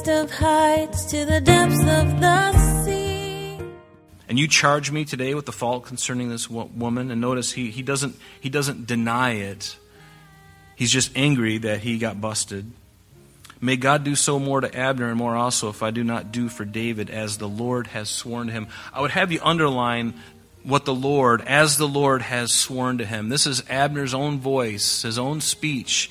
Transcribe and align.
highest 0.00 0.32
of 0.32 0.38
heights 0.38 1.04
to 1.06 1.24
the 1.24 1.40
depths 1.40 1.80
of 1.80 2.20
the 2.20 2.84
sea. 2.84 3.58
And 4.28 4.38
you 4.38 4.48
charge 4.48 4.90
me 4.90 5.04
today 5.04 5.34
with 5.34 5.46
the 5.46 5.52
fault 5.52 5.84
concerning 5.84 6.28
this 6.28 6.48
woman. 6.48 7.10
And 7.10 7.20
notice 7.20 7.52
he, 7.52 7.70
he, 7.70 7.82
doesn't, 7.82 8.16
he 8.40 8.48
doesn't 8.48 8.86
deny 8.86 9.32
it, 9.32 9.76
he's 10.76 10.90
just 10.90 11.16
angry 11.16 11.58
that 11.58 11.80
he 11.80 11.98
got 11.98 12.20
busted. 12.20 12.70
May 13.60 13.76
God 13.76 14.04
do 14.04 14.14
so 14.14 14.38
more 14.38 14.62
to 14.62 14.74
Abner 14.74 15.08
and 15.08 15.18
more 15.18 15.36
also 15.36 15.68
if 15.68 15.82
I 15.82 15.90
do 15.90 16.02
not 16.02 16.32
do 16.32 16.48
for 16.48 16.64
David 16.64 17.10
as 17.10 17.36
the 17.36 17.48
Lord 17.48 17.88
has 17.88 18.08
sworn 18.08 18.46
to 18.46 18.52
him. 18.54 18.68
I 18.94 19.02
would 19.02 19.10
have 19.10 19.32
you 19.32 19.40
underline 19.42 20.14
what 20.62 20.86
the 20.86 20.94
Lord, 20.94 21.42
as 21.42 21.76
the 21.76 21.88
Lord 21.88 22.22
has 22.22 22.52
sworn 22.52 22.98
to 22.98 23.04
him. 23.04 23.28
This 23.28 23.46
is 23.46 23.62
Abner's 23.68 24.14
own 24.14 24.38
voice, 24.38 25.02
his 25.02 25.18
own 25.18 25.42
speech. 25.42 26.10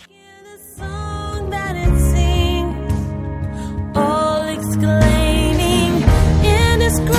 Exclaiming, 4.82 6.04
indescribable, 6.44 7.19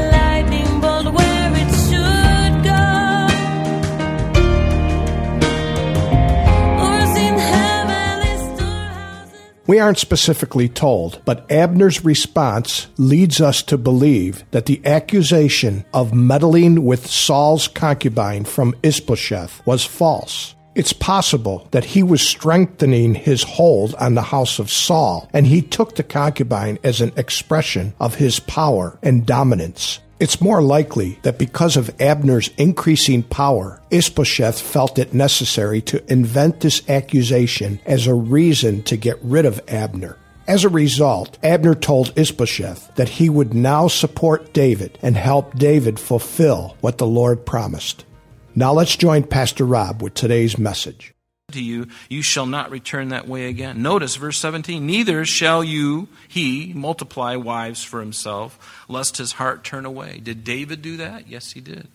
We 9.71 9.79
aren't 9.79 9.99
specifically 9.99 10.67
told, 10.67 11.21
but 11.23 11.49
Abner's 11.49 12.03
response 12.03 12.87
leads 12.97 13.39
us 13.39 13.63
to 13.63 13.77
believe 13.77 14.43
that 14.51 14.65
the 14.65 14.85
accusation 14.85 15.85
of 15.93 16.13
meddling 16.13 16.83
with 16.83 17.07
Saul's 17.07 17.69
concubine 17.69 18.43
from 18.43 18.75
Ishbosheth 18.83 19.65
was 19.65 19.85
false. 19.85 20.55
It's 20.75 20.91
possible 20.91 21.69
that 21.71 21.85
he 21.85 22.03
was 22.03 22.21
strengthening 22.21 23.15
his 23.15 23.43
hold 23.43 23.95
on 23.95 24.15
the 24.15 24.21
house 24.21 24.59
of 24.59 24.69
Saul, 24.69 25.29
and 25.31 25.47
he 25.47 25.61
took 25.61 25.95
the 25.95 26.03
concubine 26.03 26.77
as 26.83 26.99
an 26.99 27.13
expression 27.15 27.93
of 27.97 28.15
his 28.15 28.41
power 28.41 28.99
and 29.01 29.25
dominance. 29.25 30.01
It's 30.21 30.39
more 30.39 30.61
likely 30.61 31.17
that 31.23 31.39
because 31.39 31.75
of 31.75 31.99
Abner's 31.99 32.51
increasing 32.55 33.23
power, 33.23 33.81
Ishbosheth 33.89 34.61
felt 34.61 34.99
it 34.99 35.15
necessary 35.15 35.81
to 35.81 36.13
invent 36.13 36.59
this 36.59 36.87
accusation 36.87 37.79
as 37.87 38.05
a 38.05 38.13
reason 38.13 38.83
to 38.83 38.97
get 38.97 39.17
rid 39.23 39.47
of 39.47 39.59
Abner. 39.67 40.19
As 40.47 40.63
a 40.63 40.69
result, 40.69 41.39
Abner 41.41 41.73
told 41.73 42.13
Ishbosheth 42.15 42.93
that 42.97 43.09
he 43.09 43.29
would 43.31 43.55
now 43.55 43.87
support 43.87 44.53
David 44.53 44.99
and 45.01 45.17
help 45.17 45.55
David 45.55 45.99
fulfill 45.99 46.77
what 46.81 46.99
the 46.99 47.07
Lord 47.07 47.43
promised. 47.43 48.05
Now 48.53 48.73
let's 48.73 48.95
join 48.95 49.23
Pastor 49.23 49.65
Rob 49.65 50.03
with 50.03 50.13
today's 50.13 50.55
message. 50.55 51.15
To 51.53 51.63
you, 51.63 51.87
you 52.09 52.21
shall 52.21 52.45
not 52.45 52.71
return 52.71 53.09
that 53.09 53.27
way 53.27 53.47
again. 53.47 53.81
Notice 53.81 54.15
verse 54.15 54.37
17, 54.37 54.85
neither 54.85 55.25
shall 55.25 55.63
you, 55.63 56.07
he, 56.27 56.73
multiply 56.73 57.35
wives 57.35 57.83
for 57.83 57.99
himself, 57.99 58.83
lest 58.87 59.17
his 59.17 59.33
heart 59.33 59.63
turn 59.63 59.85
away. 59.85 60.19
Did 60.21 60.43
David 60.43 60.81
do 60.81 60.97
that? 60.97 61.27
Yes, 61.27 61.51
he 61.51 61.61
did. 61.61 61.87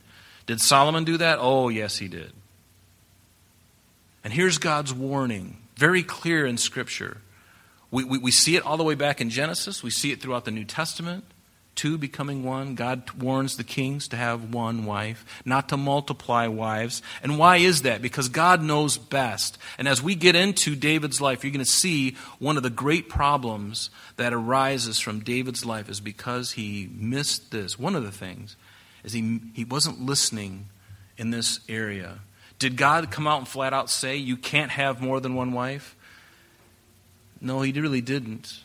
Did 0.46 0.60
Solomon 0.60 1.04
do 1.04 1.16
that? 1.16 1.38
Oh, 1.40 1.68
yes, 1.68 1.98
he 1.98 2.08
did. 2.08 2.32
And 4.24 4.32
here's 4.32 4.58
God's 4.58 4.92
warning, 4.92 5.56
very 5.76 6.02
clear 6.02 6.46
in 6.46 6.58
Scripture. 6.58 7.18
We, 7.90 8.04
we, 8.04 8.18
we 8.18 8.30
see 8.30 8.56
it 8.56 8.64
all 8.64 8.76
the 8.76 8.84
way 8.84 8.94
back 8.94 9.20
in 9.20 9.30
Genesis, 9.30 9.82
we 9.82 9.90
see 9.90 10.12
it 10.12 10.20
throughout 10.20 10.44
the 10.44 10.50
New 10.50 10.64
Testament. 10.64 11.24
Two 11.76 11.98
becoming 11.98 12.42
one. 12.42 12.74
God 12.74 13.10
warns 13.22 13.56
the 13.58 13.62
kings 13.62 14.08
to 14.08 14.16
have 14.16 14.54
one 14.54 14.86
wife, 14.86 15.42
not 15.44 15.68
to 15.68 15.76
multiply 15.76 16.46
wives. 16.46 17.02
And 17.22 17.38
why 17.38 17.58
is 17.58 17.82
that? 17.82 18.00
Because 18.00 18.30
God 18.30 18.62
knows 18.62 18.96
best. 18.96 19.58
And 19.76 19.86
as 19.86 20.02
we 20.02 20.14
get 20.14 20.34
into 20.34 20.74
David's 20.74 21.20
life, 21.20 21.44
you're 21.44 21.52
going 21.52 21.64
to 21.64 21.70
see 21.70 22.16
one 22.38 22.56
of 22.56 22.62
the 22.62 22.70
great 22.70 23.10
problems 23.10 23.90
that 24.16 24.32
arises 24.32 24.98
from 24.98 25.20
David's 25.20 25.66
life 25.66 25.90
is 25.90 26.00
because 26.00 26.52
he 26.52 26.88
missed 26.96 27.50
this. 27.50 27.78
One 27.78 27.94
of 27.94 28.02
the 28.02 28.10
things 28.10 28.56
is 29.04 29.12
he, 29.12 29.40
he 29.52 29.64
wasn't 29.64 30.00
listening 30.00 30.66
in 31.18 31.30
this 31.30 31.60
area. 31.68 32.20
Did 32.58 32.78
God 32.78 33.10
come 33.10 33.26
out 33.26 33.38
and 33.38 33.48
flat 33.48 33.74
out 33.74 33.90
say, 33.90 34.16
You 34.16 34.38
can't 34.38 34.70
have 34.70 35.02
more 35.02 35.20
than 35.20 35.34
one 35.34 35.52
wife? 35.52 35.94
No, 37.38 37.60
he 37.60 37.72
really 37.72 38.00
didn't. 38.00 38.60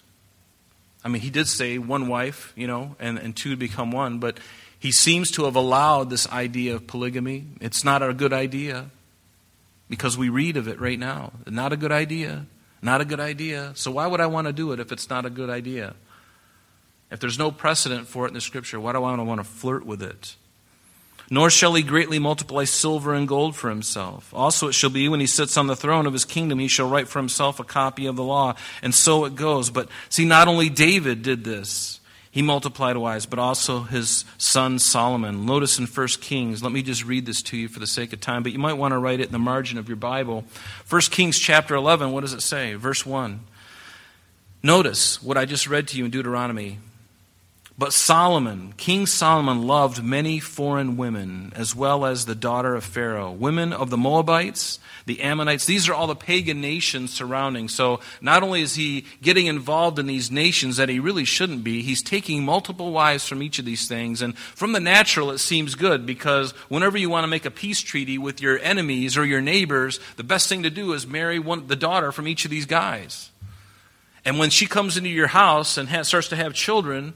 I 1.04 1.10
mean, 1.10 1.22
he 1.22 1.30
did 1.30 1.48
say 1.48 1.78
one 1.78 2.08
wife, 2.08 2.54
you 2.56 2.68
know, 2.68 2.96
and, 3.00 3.18
and 3.18 3.36
two 3.36 3.56
become 3.56 3.92
one, 3.92 4.20
but 4.20 4.40
he 4.78 4.92
seems 4.92 5.32
to 5.32 5.46
have 5.46 5.56
allowed 5.56 6.10
this 6.10 6.28
idea 6.30 6.76
of 6.76 6.88
polygamy. 6.88 7.46
It's 7.60 7.84
not 7.84 8.02
a 8.02 8.14
good 8.14 8.34
idea 8.34 8.90
because 9.90 10.18
we 10.18 10.30
read 10.30 10.58
of 10.58 10.68
it 10.68 10.80
right 10.80 10.98
now. 10.98 11.34
Not 11.48 11.74
a 11.74 11.78
good 11.78 11.92
idea. 11.92 12.46
Not 12.82 13.02
a 13.02 13.06
good 13.06 13.20
idea. 13.20 13.74
So 13.76 13.92
why 13.92 14.08
would 14.08 14.20
I 14.20 14.26
want 14.28 14.48
to 14.48 14.54
do 14.54 14.72
it 14.72 14.80
if 14.80 14.92
it's 14.92 15.10
not 15.10 15.26
a 15.26 15.30
good 15.30 15.50
idea? 15.50 15.94
If 17.12 17.20
there's 17.20 17.38
no 17.38 17.52
precedent 17.52 18.08
for 18.08 18.26
it 18.26 18.30
in 18.30 18.34
the 18.34 18.42
scripture, 18.42 18.80
why 18.80 18.94
do 18.94 19.04
I 19.04 19.16
want 19.22 19.40
to 19.40 19.44
flirt 19.44 19.86
with 19.86 20.02
it? 20.02 20.36
Nor 21.34 21.50
shall 21.50 21.74
he 21.76 21.82
greatly 21.82 22.20
multiply 22.20 22.66
silver 22.66 23.14
and 23.14 23.26
gold 23.26 23.56
for 23.56 23.70
himself. 23.70 24.34
Also, 24.34 24.68
it 24.68 24.74
shall 24.74 24.90
be 24.90 25.08
when 25.08 25.22
he 25.22 25.26
sits 25.26 25.56
on 25.56 25.68
the 25.68 25.78
throne 25.78 26.06
of 26.06 26.12
his 26.12 26.26
kingdom, 26.26 26.60
he 26.60 26.68
shall 26.68 26.90
write 26.90 27.08
for 27.08 27.20
himself 27.20 27.58
a 27.58 27.64
copy 27.64 28.06
of 28.06 28.18
the 28.18 28.24
law. 28.24 28.54
And 28.82 28.94
so 28.94 29.24
it 29.24 29.34
goes. 29.34 29.70
But 29.70 29.88
see, 30.10 30.26
not 30.26 30.50
only 30.50 30.68
David 30.68 31.24
did 31.24 31.46
this, 31.46 32.02
he 32.32 32.42
multiplied 32.42 32.98
wives, 32.98 33.26
but 33.26 33.40
also 33.40 33.84
his 33.84 34.26
son 34.38 34.78
Solomon. 34.78 35.46
Notice 35.46 35.80
in 35.80 35.86
1 35.86 36.08
Kings, 36.20 36.62
let 36.62 36.74
me 36.74 36.82
just 36.82 37.06
read 37.06 37.26
this 37.26 37.42
to 37.44 37.56
you 37.56 37.70
for 37.70 37.80
the 37.80 37.88
sake 37.88 38.12
of 38.12 38.20
time, 38.20 38.44
but 38.44 38.52
you 38.52 38.60
might 38.60 38.74
want 38.74 38.92
to 38.92 38.98
write 38.98 39.22
it 39.22 39.28
in 39.28 39.32
the 39.32 39.40
margin 39.40 39.78
of 39.78 39.88
your 39.88 39.96
Bible. 39.96 40.44
1 40.90 41.02
Kings 41.12 41.40
chapter 41.40 41.76
11, 41.76 42.12
what 42.12 42.22
does 42.22 42.34
it 42.34 42.42
say? 42.42 42.74
Verse 42.74 43.06
1. 43.06 43.40
Notice 44.64 45.24
what 45.24 45.38
I 45.38 45.46
just 45.46 45.68
read 45.68 45.88
to 45.88 45.98
you 45.98 46.04
in 46.04 46.12
Deuteronomy. 46.12 46.80
But 47.78 47.94
Solomon, 47.94 48.74
King 48.78 49.08
Solomon, 49.08 49.66
loved 49.66 50.04
many 50.04 50.40
foreign 50.40 50.98
women, 50.98 51.52
as 51.56 51.76
well 51.76 52.06
as 52.06 52.26
the 52.26 52.36
daughter 52.36 52.76
of 52.76 52.84
Pharaoh, 52.84 53.32
women 53.32 53.74
of 53.74 53.90
the 53.90 53.98
Moabites, 53.98 54.78
the 55.06 55.22
Ammonites. 55.22 55.66
These 55.66 55.90
are 55.90 55.94
all 55.94 56.06
the 56.06 56.16
pagan 56.16 56.62
nations 56.62 57.14
surrounding. 57.14 57.70
So 57.70 58.02
not 58.22 58.44
only 58.44 58.62
is 58.62 58.76
he 58.76 59.06
getting 59.22 59.48
involved 59.48 60.00
in 60.00 60.06
these 60.06 60.30
nations 60.30 60.78
that 60.78 60.90
he 60.90 61.00
really 61.00 61.26
shouldn't 61.26 61.64
be, 61.64 61.82
he's 61.82 62.04
taking 62.04 62.44
multiple 62.44 62.92
wives 62.92 63.28
from 63.28 63.42
each 63.42 63.58
of 63.58 63.66
these 63.66 63.88
things. 63.88 64.22
And 64.22 64.38
from 64.38 64.74
the 64.74 64.80
natural, 64.80 65.32
it 65.32 65.40
seems 65.40 65.74
good 65.76 66.06
because 66.06 66.52
whenever 66.68 66.98
you 66.98 67.10
want 67.10 67.24
to 67.24 67.30
make 67.30 67.46
a 67.46 67.52
peace 67.52 67.80
treaty 67.80 68.18
with 68.18 68.42
your 68.42 68.60
enemies 68.60 69.18
or 69.18 69.26
your 69.26 69.42
neighbors, 69.42 70.00
the 70.18 70.24
best 70.24 70.50
thing 70.50 70.64
to 70.64 70.70
do 70.70 70.94
is 70.94 71.08
marry 71.08 71.40
one, 71.40 71.68
the 71.68 71.76
daughter 71.76 72.12
from 72.12 72.28
each 72.28 72.46
of 72.46 72.52
these 72.52 72.66
guys. 72.66 73.32
And 74.24 74.38
when 74.38 74.52
she 74.52 74.68
comes 74.68 74.98
into 74.98 75.10
your 75.10 75.28
house 75.28 75.78
and 75.78 75.90
has, 75.90 76.10
starts 76.10 76.28
to 76.30 76.36
have 76.36 76.54
children, 76.54 77.16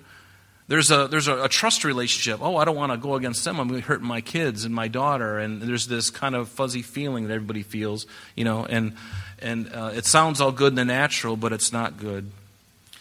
there's 0.68 0.90
a 0.90 1.08
there's 1.08 1.28
a, 1.28 1.44
a, 1.44 1.50
trust 1.50 1.84
relationship. 1.84 2.42
Oh, 2.42 2.58
I 2.58 2.66
don't 2.66 2.76
want 2.76 2.92
to 2.92 2.98
go 2.98 3.16
against 3.16 3.44
them. 3.46 3.60
I'm 3.60 3.68
going 3.68 3.82
to 3.82 3.88
hurt 3.88 4.02
my 4.02 4.22
kids 4.22 4.66
and 4.66 4.74
my 4.74 4.88
daughter. 4.88 5.38
And 5.38 5.62
there's 5.62 5.88
this 5.88 6.10
kind 6.10 6.34
of 6.34 6.50
fuzzy 6.50 6.82
feeling 6.82 7.28
that 7.28 7.34
everybody 7.34 7.62
feels, 7.62 8.08
you 8.36 8.46
know. 8.46 8.66
And 8.66 8.94
and 9.40 9.72
uh, 9.72 9.92
it 9.94 10.06
sounds 10.06 10.42
all 10.42 10.52
good 10.52 10.72
in 10.72 10.76
the 10.76 10.86
natural, 10.86 11.38
but 11.38 11.54
it's 11.54 11.72
not 11.72 11.98
good. 11.98 12.32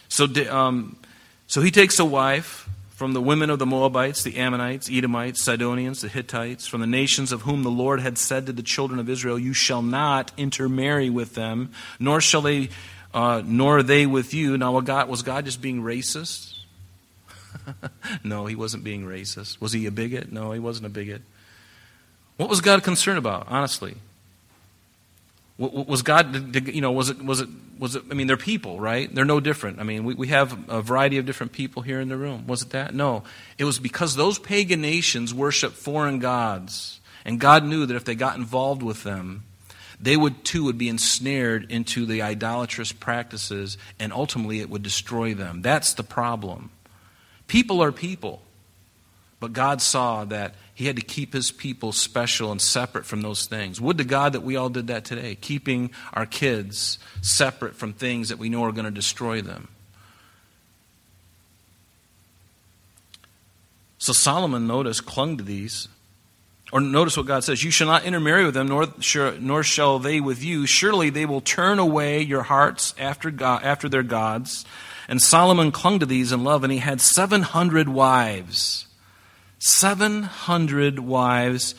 So 0.09 0.27
um, 0.51 0.95
so 1.47 1.61
he 1.61 1.71
takes 1.71 1.97
a 1.97 2.05
wife 2.05 2.69
from 2.89 3.13
the 3.13 3.21
women 3.21 3.49
of 3.49 3.57
the 3.57 3.65
Moabites, 3.65 4.21
the 4.21 4.37
Ammonites, 4.37 4.87
Edomites, 4.89 5.41
Sidonians, 5.41 6.01
the 6.01 6.07
Hittites, 6.07 6.67
from 6.67 6.81
the 6.81 6.87
nations 6.87 7.31
of 7.31 7.41
whom 7.41 7.63
the 7.63 7.71
Lord 7.71 7.99
had 7.99 8.17
said 8.17 8.45
to 8.45 8.53
the 8.53 8.63
children 8.63 8.99
of 8.99 9.09
Israel, 9.09 9.39
"You 9.39 9.53
shall 9.53 9.81
not 9.81 10.31
intermarry 10.37 11.09
with 11.09 11.33
them, 11.33 11.71
nor 11.99 12.21
shall 12.21 12.43
they, 12.43 12.69
uh, 13.11 13.41
nor 13.43 13.81
they 13.81 14.05
with 14.05 14.35
you." 14.35 14.55
Now, 14.55 14.79
God, 14.81 15.09
was 15.09 15.23
God 15.23 15.45
just 15.45 15.63
being 15.63 15.81
racist? 15.81 16.54
no, 18.23 18.45
he 18.45 18.55
wasn't 18.55 18.83
being 18.83 19.05
racist. 19.05 19.59
Was 19.61 19.73
he 19.73 19.85
a 19.85 19.91
bigot? 19.91 20.31
No, 20.31 20.51
he 20.51 20.59
wasn't 20.59 20.85
a 20.85 20.89
bigot. 20.89 21.21
What 22.37 22.49
was 22.49 22.61
God 22.61 22.83
concerned 22.83 23.17
about, 23.17 23.47
honestly? 23.49 23.95
Was 25.57 26.01
God, 26.01 26.55
you 26.67 26.81
know, 26.81 26.91
was 26.91 27.09
it, 27.09 27.23
was 27.23 27.39
it, 27.39 27.47
was 27.79 27.95
it, 27.95 28.03
I 28.11 28.13
mean, 28.13 28.27
they're 28.27 28.35
people, 28.35 28.77
right? 28.77 29.13
They're 29.13 29.23
no 29.23 29.39
different. 29.39 29.79
I 29.79 29.83
mean, 29.83 30.03
we, 30.03 30.13
we 30.13 30.27
have 30.27 30.69
a 30.69 30.81
variety 30.81 31.17
of 31.17 31.25
different 31.25 31.53
people 31.53 31.81
here 31.81 32.01
in 32.01 32.09
the 32.09 32.17
room. 32.17 32.45
Was 32.45 32.61
it 32.61 32.71
that? 32.71 32.93
No. 32.93 33.23
It 33.57 33.63
was 33.63 33.79
because 33.79 34.15
those 34.15 34.37
pagan 34.37 34.81
nations 34.81 35.33
worshiped 35.33 35.75
foreign 35.75 36.19
gods. 36.19 36.99
And 37.23 37.39
God 37.39 37.63
knew 37.63 37.85
that 37.85 37.95
if 37.95 38.03
they 38.03 38.15
got 38.15 38.35
involved 38.35 38.83
with 38.83 39.03
them, 39.03 39.43
they 39.99 40.17
would 40.17 40.43
too 40.43 40.65
would 40.65 40.77
be 40.77 40.89
ensnared 40.89 41.71
into 41.71 42.05
the 42.05 42.21
idolatrous 42.21 42.91
practices 42.91 43.77
and 43.97 44.11
ultimately 44.11 44.59
it 44.59 44.69
would 44.69 44.83
destroy 44.83 45.33
them. 45.33 45.61
That's 45.61 45.93
the 45.93 46.03
problem. 46.03 46.69
People 47.47 47.81
are 47.81 47.91
people. 47.91 48.41
But 49.39 49.53
God 49.53 49.81
saw 49.81 50.25
that 50.25 50.55
he 50.73 50.87
had 50.87 50.95
to 50.95 51.01
keep 51.01 51.33
his 51.33 51.51
people 51.51 51.91
special 51.91 52.51
and 52.51 52.61
separate 52.61 53.05
from 53.05 53.21
those 53.21 53.45
things. 53.45 53.79
Would 53.79 53.97
to 53.99 54.03
God 54.03 54.33
that 54.33 54.41
we 54.41 54.55
all 54.55 54.69
did 54.69 54.87
that 54.87 55.05
today, 55.05 55.35
keeping 55.35 55.91
our 56.13 56.25
kids 56.25 56.99
separate 57.21 57.75
from 57.75 57.93
things 57.93 58.29
that 58.29 58.39
we 58.39 58.49
know 58.49 58.63
are 58.63 58.71
going 58.71 58.85
to 58.85 58.91
destroy 58.91 59.41
them. 59.41 59.67
So 63.97 64.13
Solomon, 64.13 64.67
notice, 64.67 65.01
clung 65.01 65.37
to 65.37 65.43
these. 65.43 65.87
Or 66.71 66.79
notice 66.81 67.15
what 67.15 67.25
God 67.25 67.43
says 67.43 67.63
You 67.63 67.71
shall 67.71 67.87
not 67.87 68.03
intermarry 68.03 68.45
with 68.45 68.53
them, 68.53 68.67
nor, 68.67 68.87
nor 69.39 69.63
shall 69.63 69.99
they 69.99 70.19
with 70.19 70.43
you. 70.43 70.65
Surely 70.65 71.09
they 71.09 71.25
will 71.25 71.41
turn 71.41 71.79
away 71.79 72.21
your 72.21 72.43
hearts 72.43 72.93
after, 72.97 73.31
God, 73.31 73.63
after 73.63 73.87
their 73.87 74.03
gods. 74.03 74.65
And 75.07 75.21
Solomon 75.21 75.71
clung 75.71 75.99
to 75.99 76.05
these 76.05 76.31
in 76.31 76.43
love, 76.43 76.63
and 76.63 76.73
he 76.73 76.79
had 76.79 76.99
700 76.99 77.87
wives. 77.89 78.87
700 79.59 80.99
wives, 80.99 81.75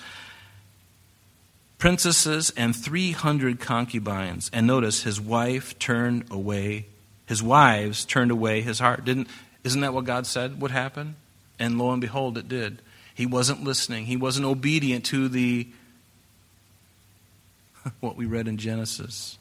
princesses, 1.79 2.51
and 2.57 2.75
300 2.75 3.61
concubines. 3.61 4.51
And 4.53 4.67
notice 4.67 5.03
his 5.03 5.21
wife 5.21 5.79
turned 5.79 6.25
away, 6.31 6.87
his 7.27 7.43
wives 7.43 8.05
turned 8.05 8.31
away 8.31 8.61
his 8.61 8.79
heart. 8.79 9.05
Didn't, 9.05 9.29
isn't 9.65 9.81
that 9.81 9.95
what 9.95 10.05
God 10.05 10.27
said 10.27 10.61
would 10.61 10.71
happen? 10.71 11.17
And 11.59 11.79
lo 11.79 11.93
and 11.93 12.01
behold, 12.01 12.39
it 12.39 12.49
did. 12.49 12.83
He 13.15 13.27
wasn't 13.27 13.65
listening, 13.65 14.07
he 14.07 14.17
wasn't 14.17 14.47
obedient 14.47 15.05
to 15.07 15.29
the 15.29 15.69
what 18.01 18.17
we 18.17 18.27
read 18.27 18.49
in 18.49 18.57
Genesis. 18.57 19.39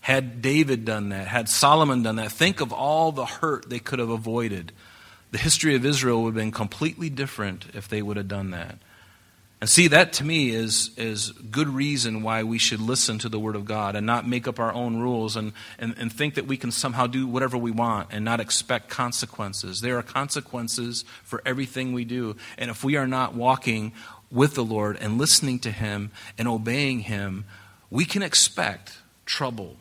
Had 0.00 0.40
David 0.40 0.84
done 0.84 1.10
that, 1.10 1.28
had 1.28 1.48
Solomon 1.48 2.02
done 2.02 2.16
that, 2.16 2.32
think 2.32 2.60
of 2.60 2.72
all 2.72 3.12
the 3.12 3.26
hurt 3.26 3.68
they 3.68 3.78
could 3.78 3.98
have 3.98 4.10
avoided 4.10 4.72
the 5.30 5.38
history 5.38 5.74
of 5.74 5.86
Israel 5.86 6.22
would 6.22 6.30
have 6.30 6.34
been 6.34 6.50
completely 6.50 7.08
different 7.08 7.66
if 7.74 7.88
they 7.88 8.02
would 8.02 8.16
have 8.16 8.28
done 8.28 8.50
that. 8.50 8.78
And 9.60 9.68
see, 9.68 9.88
that 9.88 10.14
to 10.14 10.24
me 10.24 10.50
is, 10.50 10.90
is 10.96 11.32
good 11.32 11.68
reason 11.68 12.22
why 12.22 12.44
we 12.44 12.56
should 12.56 12.80
listen 12.80 13.18
to 13.18 13.28
the 13.28 13.38
Word 13.38 13.56
of 13.56 13.66
God 13.66 13.94
and 13.94 14.06
not 14.06 14.26
make 14.26 14.48
up 14.48 14.58
our 14.58 14.72
own 14.72 14.98
rules 14.98 15.36
and, 15.36 15.52
and, 15.78 15.94
and 15.98 16.10
think 16.10 16.34
that 16.34 16.46
we 16.46 16.56
can 16.56 16.70
somehow 16.70 17.06
do 17.06 17.26
whatever 17.26 17.58
we 17.58 17.70
want 17.70 18.08
and 18.10 18.24
not 18.24 18.40
expect 18.40 18.88
consequences. 18.88 19.82
There 19.82 19.98
are 19.98 20.02
consequences 20.02 21.04
for 21.22 21.42
everything 21.44 21.92
we 21.92 22.06
do. 22.06 22.36
And 22.56 22.70
if 22.70 22.82
we 22.82 22.96
are 22.96 23.06
not 23.06 23.34
walking 23.34 23.92
with 24.32 24.54
the 24.54 24.64
Lord 24.64 24.96
and 24.98 25.18
listening 25.18 25.58
to 25.60 25.70
Him 25.70 26.10
and 26.38 26.48
obeying 26.48 27.00
Him, 27.00 27.44
we 27.90 28.06
can 28.06 28.22
expect 28.22 28.96
trouble 29.26 29.76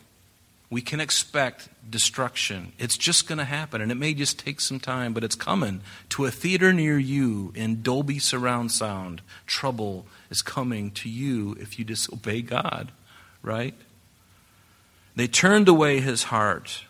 we 0.69 0.81
can 0.81 0.99
expect 0.99 1.69
destruction. 1.89 2.73
It's 2.77 2.97
just 2.97 3.27
going 3.27 3.39
to 3.39 3.45
happen, 3.45 3.81
and 3.81 3.91
it 3.91 3.95
may 3.95 4.13
just 4.13 4.37
take 4.37 4.59
some 4.59 4.79
time, 4.79 5.13
but 5.13 5.23
it's 5.23 5.35
coming. 5.35 5.81
To 6.09 6.25
a 6.25 6.31
theater 6.31 6.71
near 6.71 6.99
you 6.99 7.51
in 7.55 7.81
Dolby 7.81 8.19
surround 8.19 8.71
sound, 8.71 9.21
trouble 9.47 10.05
is 10.29 10.41
coming 10.41 10.91
to 10.91 11.09
you 11.09 11.55
if 11.59 11.79
you 11.79 11.85
disobey 11.85 12.41
God, 12.41 12.91
right? 13.41 13.73
They 15.15 15.27
turned 15.27 15.67
away 15.67 15.99
his 15.99 16.23
heart. 16.23 16.83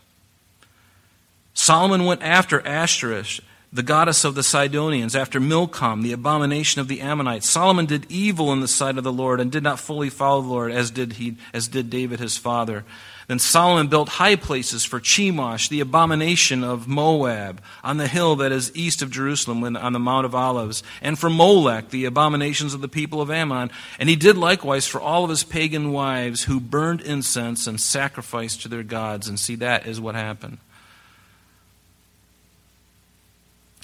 Solomon 1.53 2.05
went 2.05 2.21
after 2.21 2.65
Ashtoreth, 2.65 3.39
the 3.71 3.83
goddess 3.83 4.23
of 4.25 4.35
the 4.35 4.43
Sidonians, 4.43 5.15
after 5.15 5.39
Milcom, 5.39 6.01
the 6.01 6.11
abomination 6.11 6.81
of 6.81 6.87
the 6.87 7.01
Ammonites. 7.01 7.47
Solomon 7.47 7.85
did 7.85 8.05
evil 8.09 8.51
in 8.51 8.59
the 8.59 8.67
sight 8.67 8.97
of 8.97 9.03
the 9.03 9.13
Lord 9.13 9.39
and 9.39 9.51
did 9.51 9.63
not 9.63 9.79
fully 9.79 10.09
follow 10.09 10.41
the 10.41 10.47
Lord 10.47 10.71
as 10.71 10.91
did 10.91 11.13
he 11.13 11.37
as 11.53 11.67
did 11.67 11.89
David 11.89 12.19
his 12.19 12.35
father. 12.35 12.83
Then 13.29 13.37
Solomon 13.37 13.89
built 13.89 14.09
high 14.09 14.35
places 14.35 14.83
for 14.83 14.99
Chemosh, 14.99 15.69
the 15.69 15.81
abomination 15.81 16.63
of 16.63 16.87
Moab, 16.87 17.61
on 17.83 17.97
the 17.97 18.07
hill 18.07 18.35
that 18.37 18.51
is 18.51 18.75
east 18.75 19.03
of 19.03 19.11
Jerusalem, 19.11 19.63
on 19.77 19.93
the 19.93 19.99
Mount 19.99 20.25
of 20.25 20.33
Olives, 20.33 20.81
and 20.99 21.17
for 21.17 21.29
Molech, 21.29 21.91
the 21.91 22.05
abominations 22.05 22.73
of 22.73 22.81
the 22.81 22.87
people 22.87 23.21
of 23.21 23.29
Ammon. 23.29 23.69
And 23.99 24.09
he 24.09 24.15
did 24.15 24.35
likewise 24.35 24.87
for 24.87 24.99
all 24.99 25.23
of 25.23 25.29
his 25.29 25.43
pagan 25.43 25.91
wives 25.91 26.45
who 26.45 26.59
burned 26.59 27.01
incense 27.01 27.67
and 27.67 27.79
sacrificed 27.79 28.63
to 28.63 28.67
their 28.67 28.81
gods. 28.81 29.29
And 29.29 29.39
see, 29.39 29.53
that 29.57 29.85
is 29.85 30.01
what 30.01 30.15
happened. 30.15 30.57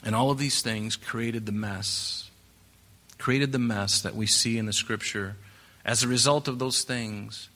And 0.03 0.15
all 0.15 0.31
of 0.31 0.39
these 0.39 0.63
things 0.63 0.95
created 0.95 1.45
the 1.45 1.51
mess, 1.51 2.31
created 3.19 3.51
the 3.51 3.59
mess 3.59 4.01
that 4.01 4.15
we 4.15 4.25
see 4.25 4.57
in 4.57 4.65
the 4.65 4.73
scripture. 4.73 5.35
As 5.85 6.01
a 6.01 6.07
result 6.07 6.47
of 6.47 6.57
those 6.57 6.81
things, 6.83 7.49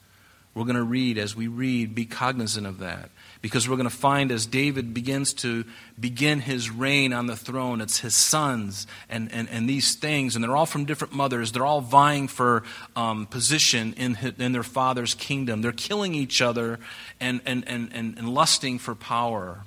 we're 0.54 0.64
going 0.64 0.76
to 0.76 0.82
read, 0.82 1.16
as 1.16 1.36
we 1.36 1.46
read, 1.46 1.94
be 1.94 2.04
cognizant 2.04 2.66
of 2.66 2.78
that. 2.78 3.10
Because 3.40 3.68
we're 3.68 3.76
going 3.76 3.88
to 3.88 3.94
find 3.94 4.32
as 4.32 4.46
David 4.46 4.92
begins 4.92 5.32
to 5.34 5.64
begin 5.98 6.40
his 6.40 6.70
reign 6.70 7.12
on 7.12 7.26
the 7.26 7.36
throne, 7.36 7.80
it's 7.80 8.00
his 8.00 8.16
sons 8.16 8.86
and, 9.08 9.32
and, 9.32 9.48
and 9.48 9.68
these 9.68 9.94
things, 9.94 10.34
and 10.34 10.44
they're 10.44 10.56
all 10.56 10.66
from 10.66 10.84
different 10.84 11.14
mothers. 11.14 11.52
They're 11.52 11.64
all 11.64 11.80
vying 11.80 12.26
for 12.26 12.64
um, 12.96 13.26
position 13.26 13.94
in, 13.94 14.18
in 14.38 14.52
their 14.52 14.64
father's 14.64 15.14
kingdom. 15.14 15.62
They're 15.62 15.72
killing 15.72 16.14
each 16.14 16.42
other 16.42 16.80
and, 17.20 17.40
and, 17.46 17.66
and, 17.68 17.90
and, 17.92 18.18
and 18.18 18.28
lusting 18.28 18.78
for 18.78 18.94
power. 18.94 19.60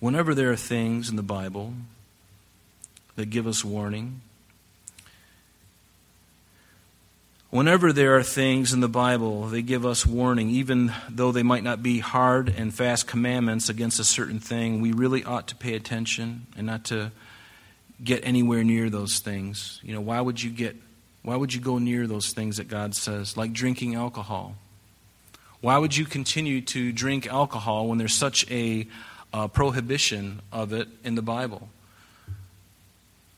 Whenever 0.00 0.34
there 0.34 0.52
are 0.52 0.56
things 0.56 1.08
in 1.08 1.16
the 1.16 1.22
Bible 1.22 1.72
that 3.16 3.30
give 3.30 3.46
us 3.46 3.64
warning, 3.64 4.20
Whenever 7.52 7.92
there 7.92 8.16
are 8.16 8.22
things 8.22 8.72
in 8.72 8.80
the 8.80 8.88
Bible, 8.88 9.42
they 9.42 9.60
give 9.60 9.84
us 9.84 10.06
warning, 10.06 10.48
even 10.48 10.90
though 11.10 11.32
they 11.32 11.42
might 11.42 11.62
not 11.62 11.82
be 11.82 11.98
hard 11.98 12.48
and 12.48 12.72
fast 12.72 13.06
commandments 13.06 13.68
against 13.68 14.00
a 14.00 14.04
certain 14.04 14.40
thing, 14.40 14.80
we 14.80 14.90
really 14.90 15.22
ought 15.22 15.48
to 15.48 15.54
pay 15.56 15.74
attention 15.74 16.46
and 16.56 16.66
not 16.66 16.82
to 16.86 17.12
get 18.02 18.24
anywhere 18.24 18.64
near 18.64 18.88
those 18.88 19.18
things. 19.18 19.78
You 19.82 19.92
know, 19.92 20.00
why 20.00 20.18
would 20.18 20.42
you 20.42 20.48
get 20.48 20.76
why 21.24 21.36
would 21.36 21.52
you 21.52 21.60
go 21.60 21.76
near 21.76 22.06
those 22.06 22.32
things 22.32 22.56
that 22.56 22.68
God 22.68 22.94
says, 22.94 23.36
like 23.36 23.52
drinking 23.52 23.96
alcohol? 23.96 24.54
Why 25.60 25.76
would 25.76 25.94
you 25.94 26.06
continue 26.06 26.62
to 26.62 26.90
drink 26.90 27.26
alcohol 27.26 27.86
when 27.86 27.98
there's 27.98 28.14
such 28.14 28.50
a 28.50 28.88
uh, 29.30 29.48
prohibition 29.48 30.40
of 30.52 30.72
it 30.72 30.88
in 31.04 31.16
the 31.16 31.22
Bible? 31.22 31.68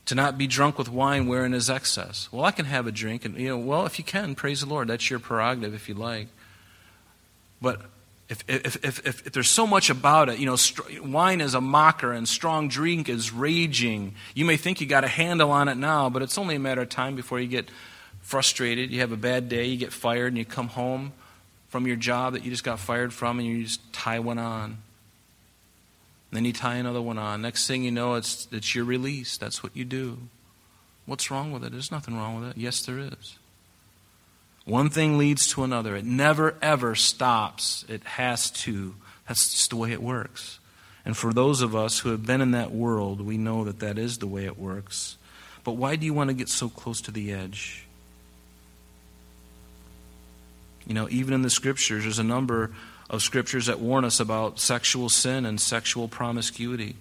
To 0.05 0.15
not 0.15 0.37
be 0.37 0.47
drunk 0.47 0.77
with 0.77 0.89
wine 0.89 1.27
wherein 1.27 1.53
is 1.53 1.69
excess. 1.69 2.29
Well, 2.31 2.45
I 2.45 2.51
can 2.51 2.65
have 2.65 2.87
a 2.87 2.91
drink, 2.91 3.25
and 3.25 3.37
you 3.37 3.49
know, 3.49 3.57
well, 3.57 3.85
if 3.85 3.97
you 3.97 4.05
can, 4.05 4.35
praise 4.35 4.61
the 4.61 4.67
Lord. 4.67 4.87
That's 4.87 5.09
your 5.09 5.19
prerogative 5.19 5.73
if 5.73 5.89
you 5.89 5.95
like. 5.95 6.27
But 7.61 7.81
if, 8.27 8.43
if, 8.47 8.83
if, 8.83 9.05
if, 9.05 9.31
there's 9.31 9.49
so 9.49 9.67
much 9.67 9.89
about 9.89 10.29
it, 10.29 10.39
you 10.39 10.45
know, 10.45 10.57
wine 11.03 11.41
is 11.41 11.53
a 11.53 11.61
mocker 11.61 12.11
and 12.11 12.27
strong 12.27 12.67
drink 12.67 13.07
is 13.07 13.31
raging. 13.31 14.15
You 14.33 14.45
may 14.45 14.57
think 14.57 14.81
you 14.81 14.87
got 14.87 15.03
a 15.03 15.07
handle 15.07 15.51
on 15.51 15.67
it 15.67 15.75
now, 15.75 16.09
but 16.09 16.21
it's 16.21 16.37
only 16.37 16.55
a 16.55 16.59
matter 16.59 16.81
of 16.81 16.89
time 16.89 17.15
before 17.15 17.39
you 17.39 17.47
get 17.47 17.69
frustrated. 18.21 18.91
You 18.91 19.01
have 19.01 19.11
a 19.11 19.17
bad 19.17 19.47
day, 19.47 19.65
you 19.65 19.77
get 19.77 19.93
fired, 19.93 20.27
and 20.27 20.37
you 20.37 20.45
come 20.45 20.69
home 20.69 21.13
from 21.69 21.85
your 21.85 21.95
job 21.95 22.33
that 22.33 22.43
you 22.43 22.51
just 22.51 22.63
got 22.63 22.79
fired 22.79 23.13
from, 23.13 23.37
and 23.39 23.47
you 23.47 23.63
just 23.63 23.93
tie 23.93 24.19
one 24.19 24.39
on. 24.39 24.77
Then 26.31 26.45
you 26.45 26.53
tie 26.53 26.75
another 26.75 27.01
one 27.01 27.17
on. 27.17 27.41
Next 27.41 27.67
thing 27.67 27.83
you 27.83 27.91
know, 27.91 28.15
it's, 28.15 28.47
it's 28.51 28.75
your 28.75 28.85
release. 28.85 29.37
That's 29.37 29.63
what 29.63 29.75
you 29.75 29.85
do. 29.85 30.17
What's 31.05 31.29
wrong 31.29 31.51
with 31.51 31.63
it? 31.63 31.71
There's 31.71 31.91
nothing 31.91 32.17
wrong 32.17 32.39
with 32.39 32.49
it. 32.49 32.57
Yes, 32.57 32.81
there 32.85 32.99
is. 32.99 33.37
One 34.65 34.89
thing 34.89 35.17
leads 35.17 35.47
to 35.49 35.63
another. 35.63 35.95
It 35.95 36.05
never, 36.05 36.55
ever 36.61 36.95
stops. 36.95 37.85
It 37.87 38.03
has 38.03 38.49
to. 38.51 38.95
That's 39.27 39.51
just 39.51 39.69
the 39.69 39.75
way 39.75 39.91
it 39.91 40.01
works. 40.01 40.59
And 41.05 41.15
for 41.15 41.31
those 41.31 41.61
of 41.61 41.75
us 41.75 41.99
who 41.99 42.09
have 42.09 42.25
been 42.25 42.41
in 42.41 42.51
that 42.51 42.71
world, 42.71 43.21
we 43.21 43.37
know 43.37 43.63
that 43.63 43.79
that 43.79 43.99
is 43.99 44.17
the 44.17 44.27
way 44.27 44.45
it 44.45 44.57
works. 44.57 45.17
But 45.63 45.73
why 45.73 45.95
do 45.95 46.05
you 46.05 46.13
want 46.13 46.29
to 46.29 46.33
get 46.33 46.49
so 46.49 46.67
close 46.67 46.99
to 47.01 47.11
the 47.11 47.31
edge? 47.31 47.85
You 50.87 50.95
know, 50.95 51.07
even 51.09 51.33
in 51.33 51.43
the 51.43 51.49
scriptures, 51.49 52.03
there's 52.03 52.19
a 52.19 52.23
number 52.23 52.71
of 53.09 53.21
scriptures 53.21 53.67
that 53.67 53.79
warn 53.79 54.05
us 54.05 54.19
about 54.19 54.59
sexual 54.59 55.09
sin 55.09 55.45
and 55.45 55.59
sexual 55.59 56.07
promiscuity. 56.07 56.95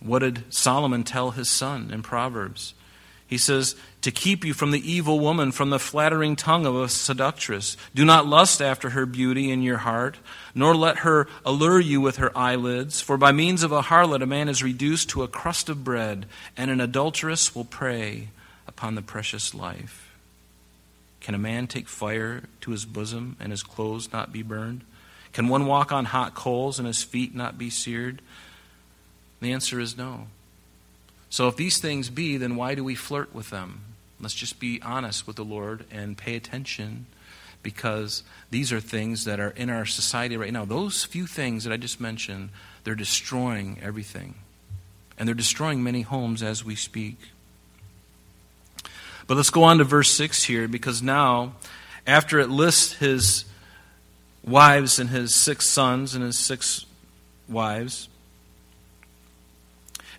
What 0.00 0.20
did 0.20 0.44
Solomon 0.52 1.04
tell 1.04 1.32
his 1.32 1.50
son 1.50 1.90
in 1.92 2.02
Proverbs? 2.02 2.74
He 3.26 3.38
says, 3.38 3.76
to 4.02 4.10
keep 4.10 4.44
you 4.44 4.52
from 4.52 4.72
the 4.72 4.92
evil 4.92 5.18
woman, 5.18 5.52
from 5.52 5.70
the 5.70 5.78
flattering 5.78 6.36
tongue 6.36 6.66
of 6.66 6.76
a 6.76 6.88
seductress. 6.88 7.76
Do 7.94 8.04
not 8.04 8.26
lust 8.26 8.60
after 8.60 8.90
her 8.90 9.06
beauty 9.06 9.50
in 9.50 9.62
your 9.62 9.78
heart, 9.78 10.18
nor 10.54 10.74
let 10.74 10.98
her 10.98 11.28
allure 11.44 11.80
you 11.80 12.00
with 12.00 12.16
her 12.16 12.36
eyelids. 12.36 13.00
For 13.00 13.16
by 13.16 13.32
means 13.32 13.62
of 13.62 13.72
a 13.72 13.80
harlot 13.80 14.22
a 14.22 14.26
man 14.26 14.50
is 14.50 14.62
reduced 14.62 15.08
to 15.10 15.22
a 15.22 15.28
crust 15.28 15.68
of 15.68 15.82
bread, 15.82 16.26
and 16.56 16.70
an 16.70 16.80
adulteress 16.80 17.54
will 17.54 17.64
prey 17.64 18.28
upon 18.66 18.96
the 18.96 19.02
precious 19.02 19.54
life. 19.54 20.12
Can 21.20 21.34
a 21.34 21.38
man 21.38 21.68
take 21.68 21.88
fire 21.88 22.42
to 22.60 22.72
his 22.72 22.84
bosom 22.84 23.36
and 23.40 23.52
his 23.52 23.62
clothes 23.62 24.12
not 24.12 24.32
be 24.32 24.42
burned? 24.42 24.82
Can 25.32 25.48
one 25.48 25.66
walk 25.66 25.92
on 25.92 26.06
hot 26.06 26.34
coals 26.34 26.78
and 26.78 26.86
his 26.86 27.02
feet 27.02 27.34
not 27.34 27.56
be 27.56 27.70
seared? 27.70 28.20
The 29.40 29.52
answer 29.52 29.80
is 29.80 29.96
no. 29.96 30.26
So 31.30 31.48
if 31.48 31.56
these 31.56 31.78
things 31.78 32.10
be, 32.10 32.36
then 32.36 32.56
why 32.56 32.74
do 32.74 32.84
we 32.84 32.94
flirt 32.94 33.34
with 33.34 33.50
them? 33.50 33.80
Let's 34.20 34.34
just 34.34 34.60
be 34.60 34.80
honest 34.82 35.26
with 35.26 35.36
the 35.36 35.44
Lord 35.44 35.84
and 35.90 36.16
pay 36.16 36.36
attention 36.36 37.06
because 37.62 38.22
these 38.50 38.72
are 38.72 38.80
things 38.80 39.24
that 39.24 39.40
are 39.40 39.50
in 39.50 39.70
our 39.70 39.86
society 39.86 40.36
right 40.36 40.52
now. 40.52 40.64
Those 40.64 41.04
few 41.04 41.26
things 41.26 41.64
that 41.64 41.72
I 41.72 41.76
just 41.76 42.00
mentioned, 42.00 42.50
they're 42.84 42.94
destroying 42.94 43.78
everything. 43.82 44.34
And 45.18 45.26
they're 45.26 45.34
destroying 45.34 45.82
many 45.82 46.02
homes 46.02 46.42
as 46.42 46.64
we 46.64 46.74
speak. 46.74 47.16
But 49.26 49.36
let's 49.36 49.50
go 49.50 49.62
on 49.62 49.78
to 49.78 49.84
verse 49.84 50.10
6 50.10 50.44
here 50.44 50.68
because 50.68 51.02
now, 51.02 51.54
after 52.06 52.38
it 52.40 52.50
lists 52.50 52.94
his 52.94 53.44
wives 54.44 54.98
and 54.98 55.10
his 55.10 55.34
six 55.34 55.68
sons 55.68 56.14
and 56.14 56.24
his 56.24 56.38
six 56.38 56.86
wives, 57.48 58.08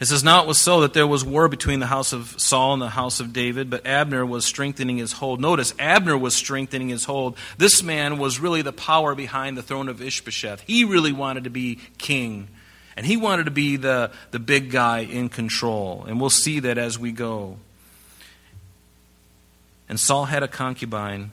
it 0.04 0.08
says, 0.08 0.24
Now 0.24 0.42
it 0.42 0.48
was 0.48 0.60
so 0.60 0.82
that 0.82 0.94
there 0.94 1.08
was 1.08 1.24
war 1.24 1.48
between 1.48 1.80
the 1.80 1.88
house 1.88 2.12
of 2.12 2.36
Saul 2.38 2.74
and 2.74 2.82
the 2.82 2.90
house 2.90 3.22
of 3.22 3.32
David, 3.32 3.70
but 3.70 3.86
Abner 3.86 4.26
was 4.26 4.44
strengthening 4.44 4.98
his 4.98 5.14
hold. 5.14 5.40
Notice, 5.40 5.74
Abner 5.80 6.18
was 6.18 6.36
strengthening 6.36 6.90
his 6.90 7.06
hold. 7.06 7.38
This 7.58 7.82
man 7.82 8.18
was 8.18 8.38
really 8.38 8.62
the 8.62 8.74
power 8.74 9.16
behind 9.16 9.58
the 9.58 9.64
throne 9.64 9.88
of 9.88 10.02
Ishbosheth. 10.02 10.62
He 10.68 10.84
really 10.84 11.14
wanted 11.14 11.46
to 11.46 11.50
be 11.50 11.80
king, 11.98 12.50
and 12.98 13.06
he 13.06 13.16
wanted 13.16 13.46
to 13.46 13.52
be 13.52 13.78
the, 13.78 14.12
the 14.32 14.40
big 14.40 14.72
guy 14.72 15.00
in 15.00 15.30
control. 15.30 16.04
And 16.06 16.20
we'll 16.20 16.30
see 16.30 16.60
that 16.60 16.78
as 16.78 17.00
we 17.00 17.12
go. 17.12 17.58
And 19.88 20.00
Saul 20.00 20.26
had 20.26 20.44
a 20.44 20.48
concubine. 20.48 21.32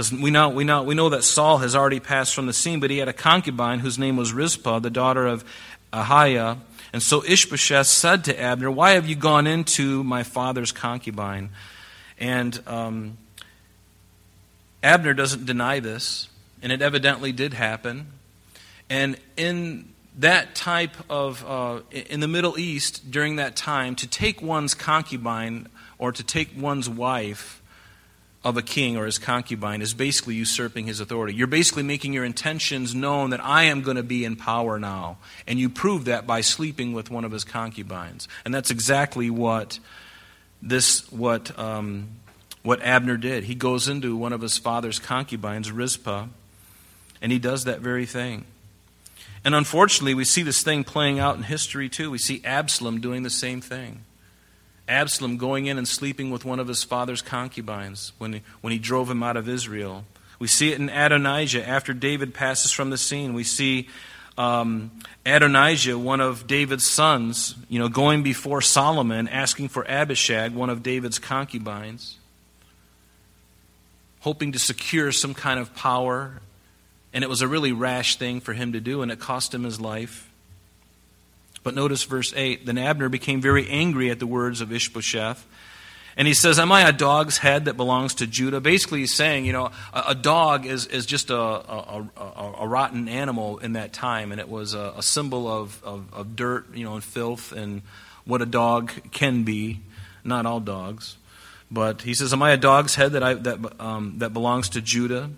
Because 0.00 0.12
we 0.18 0.30
know, 0.30 0.48
we, 0.48 0.64
know, 0.64 0.82
we 0.82 0.94
know 0.94 1.10
that 1.10 1.24
Saul 1.24 1.58
has 1.58 1.76
already 1.76 2.00
passed 2.00 2.34
from 2.34 2.46
the 2.46 2.52
scene, 2.54 2.80
but 2.80 2.90
he 2.90 2.98
had 2.98 3.08
a 3.08 3.12
concubine 3.12 3.80
whose 3.80 3.98
name 3.98 4.16
was 4.16 4.32
Rizpah, 4.32 4.78
the 4.78 4.90
daughter 4.90 5.26
of 5.26 5.44
Ahiah 5.92 6.58
and 6.92 7.02
so 7.02 7.22
Ishbosheth 7.24 7.86
said 7.86 8.24
to 8.24 8.40
Abner, 8.40 8.70
Why 8.70 8.92
have 8.92 9.06
you 9.06 9.14
gone 9.14 9.46
into 9.46 10.02
my 10.02 10.22
father's 10.22 10.72
concubine? 10.72 11.50
And 12.18 12.60
um, 12.66 13.16
Abner 14.82 15.14
doesn't 15.14 15.46
deny 15.46 15.78
this, 15.78 16.28
and 16.62 16.72
it 16.72 16.82
evidently 16.82 17.32
did 17.32 17.54
happen. 17.54 18.08
And 18.88 19.16
in 19.36 19.88
that 20.18 20.56
type 20.56 20.96
of, 21.08 21.44
uh, 21.46 21.80
in 21.92 22.18
the 22.18 22.28
Middle 22.28 22.58
East 22.58 23.10
during 23.10 23.36
that 23.36 23.54
time, 23.54 23.94
to 23.96 24.08
take 24.08 24.42
one's 24.42 24.74
concubine 24.74 25.68
or 25.96 26.10
to 26.10 26.24
take 26.24 26.50
one's 26.56 26.88
wife 26.88 27.59
of 28.42 28.56
a 28.56 28.62
king 28.62 28.96
or 28.96 29.04
his 29.04 29.18
concubine 29.18 29.82
is 29.82 29.92
basically 29.92 30.34
usurping 30.34 30.86
his 30.86 30.98
authority. 30.98 31.34
You're 31.34 31.46
basically 31.46 31.82
making 31.82 32.14
your 32.14 32.24
intentions 32.24 32.94
known 32.94 33.30
that 33.30 33.44
I 33.44 33.64
am 33.64 33.82
going 33.82 33.98
to 33.98 34.02
be 34.02 34.24
in 34.24 34.36
power 34.36 34.78
now. 34.78 35.18
And 35.46 35.58
you 35.58 35.68
prove 35.68 36.06
that 36.06 36.26
by 36.26 36.40
sleeping 36.40 36.94
with 36.94 37.10
one 37.10 37.24
of 37.24 37.32
his 37.32 37.44
concubines. 37.44 38.28
And 38.44 38.54
that's 38.54 38.70
exactly 38.70 39.28
what 39.28 39.78
this 40.62 41.10
what 41.12 41.58
um, 41.58 42.08
what 42.62 42.80
Abner 42.82 43.18
did. 43.18 43.44
He 43.44 43.54
goes 43.54 43.88
into 43.88 44.16
one 44.16 44.32
of 44.32 44.40
his 44.40 44.56
father's 44.56 44.98
concubines, 44.98 45.70
Rizpah, 45.70 46.26
and 47.20 47.32
he 47.32 47.38
does 47.38 47.64
that 47.64 47.80
very 47.80 48.06
thing. 48.06 48.44
And 49.44 49.54
unfortunately, 49.54 50.14
we 50.14 50.24
see 50.24 50.42
this 50.42 50.62
thing 50.62 50.84
playing 50.84 51.18
out 51.18 51.36
in 51.36 51.42
history 51.42 51.88
too. 51.88 52.10
We 52.10 52.18
see 52.18 52.42
Absalom 52.44 53.00
doing 53.00 53.22
the 53.22 53.30
same 53.30 53.60
thing. 53.60 54.04
Absalom 54.90 55.36
going 55.36 55.66
in 55.66 55.78
and 55.78 55.86
sleeping 55.86 56.30
with 56.30 56.44
one 56.44 56.58
of 56.58 56.68
his 56.68 56.82
father's 56.82 57.22
concubines 57.22 58.12
when 58.18 58.34
he, 58.34 58.42
when 58.60 58.72
he 58.72 58.78
drove 58.78 59.08
him 59.08 59.22
out 59.22 59.36
of 59.36 59.48
Israel. 59.48 60.04
We 60.40 60.48
see 60.48 60.72
it 60.72 60.78
in 60.78 60.88
Adonijah 60.88 61.66
after 61.66 61.92
David 61.92 62.34
passes 62.34 62.72
from 62.72 62.90
the 62.90 62.98
scene. 62.98 63.34
We 63.34 63.44
see 63.44 63.88
um, 64.36 64.90
Adonijah, 65.26 65.98
one 65.98 66.20
of 66.20 66.46
David's 66.46 66.86
sons, 66.86 67.54
you 67.68 67.78
know, 67.78 67.88
going 67.88 68.22
before 68.22 68.62
Solomon 68.62 69.28
asking 69.28 69.68
for 69.68 69.86
Abishag, 69.86 70.54
one 70.54 70.70
of 70.70 70.82
David's 70.82 71.18
concubines, 71.18 72.16
hoping 74.20 74.52
to 74.52 74.58
secure 74.58 75.12
some 75.12 75.34
kind 75.34 75.60
of 75.60 75.74
power. 75.74 76.40
And 77.12 77.22
it 77.22 77.28
was 77.28 77.42
a 77.42 77.48
really 77.48 77.72
rash 77.72 78.16
thing 78.16 78.40
for 78.40 78.54
him 78.54 78.72
to 78.72 78.80
do, 78.80 79.02
and 79.02 79.12
it 79.12 79.20
cost 79.20 79.54
him 79.54 79.64
his 79.64 79.78
life. 79.78 80.29
But 81.62 81.74
notice 81.74 82.02
verse 82.04 82.32
8 82.34 82.66
Then 82.66 82.78
Abner 82.78 83.08
became 83.08 83.40
very 83.40 83.68
angry 83.68 84.10
at 84.10 84.18
the 84.18 84.26
words 84.26 84.60
of 84.60 84.72
Ishbosheth. 84.72 85.46
And 86.16 86.26
he 86.26 86.34
says, 86.34 86.58
Am 86.58 86.72
I 86.72 86.88
a 86.88 86.92
dog's 86.92 87.38
head 87.38 87.66
that 87.66 87.76
belongs 87.76 88.14
to 88.14 88.26
Judah? 88.26 88.60
Basically, 88.60 89.00
he's 89.00 89.14
saying, 89.14 89.44
you 89.46 89.52
know, 89.52 89.70
a, 89.92 90.04
a 90.08 90.14
dog 90.14 90.66
is, 90.66 90.86
is 90.86 91.06
just 91.06 91.30
a, 91.30 91.36
a, 91.36 92.08
a, 92.16 92.54
a, 92.60 92.68
rotten 92.68 93.08
animal 93.08 93.58
in 93.58 93.74
that 93.74 93.92
time, 93.92 94.32
and 94.32 94.40
it 94.40 94.48
was 94.48 94.74
a, 94.74 95.00
symbol 95.00 95.48
of, 95.48 95.82
of, 95.84 96.12
of 96.12 96.36
dirt, 96.36 96.74
you 96.74 96.84
know, 96.84 96.94
and 96.94 97.04
filth 97.04 97.52
and 97.52 97.82
what 98.24 98.42
a 98.42 98.46
dog 98.46 98.92
can 99.12 99.44
be. 99.44 99.80
Not 100.24 100.44
all 100.46 100.60
dogs. 100.60 101.16
But 101.70 102.02
he 102.02 102.14
says, 102.14 102.32
Am 102.32 102.42
I 102.42 102.50
a 102.50 102.56
dog's 102.56 102.96
head 102.96 103.12
that, 103.12 103.22
I, 103.22 103.34
that, 103.34 103.80
um, 103.80 104.16
that 104.18 104.32
belongs 104.32 104.70
to 104.70 104.80
Judah? 104.80 105.30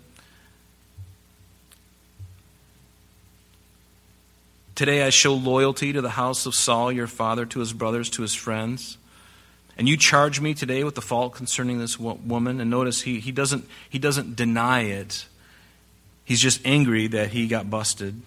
Today 4.75 5.03
I 5.03 5.11
show 5.11 5.35
loyalty 5.35 5.93
to 5.93 6.01
the 6.01 6.09
house 6.09 6.47
of 6.47 6.55
Saul, 6.55 6.91
your 6.91 7.05
father, 7.05 7.45
to 7.45 7.59
his 7.59 7.73
brothers, 7.73 8.09
to 8.11 8.23
his 8.23 8.33
friends. 8.33 8.97
And 9.77 9.87
you 9.87 9.97
charge 9.97 10.41
me 10.41 10.55
today 10.55 10.83
with 10.83 10.95
the 10.95 11.01
fault 11.01 11.35
concerning 11.35 11.77
this 11.77 11.99
woman. 11.99 12.59
And 12.59 12.71
notice 12.71 13.03
he, 13.03 13.19
he, 13.19 13.31
doesn't, 13.31 13.67
he 13.87 13.99
doesn't 13.99 14.35
deny 14.35 14.81
it, 14.81 15.27
he's 16.25 16.41
just 16.41 16.59
angry 16.65 17.05
that 17.07 17.29
he 17.29 17.47
got 17.47 17.69
busted. 17.69 18.19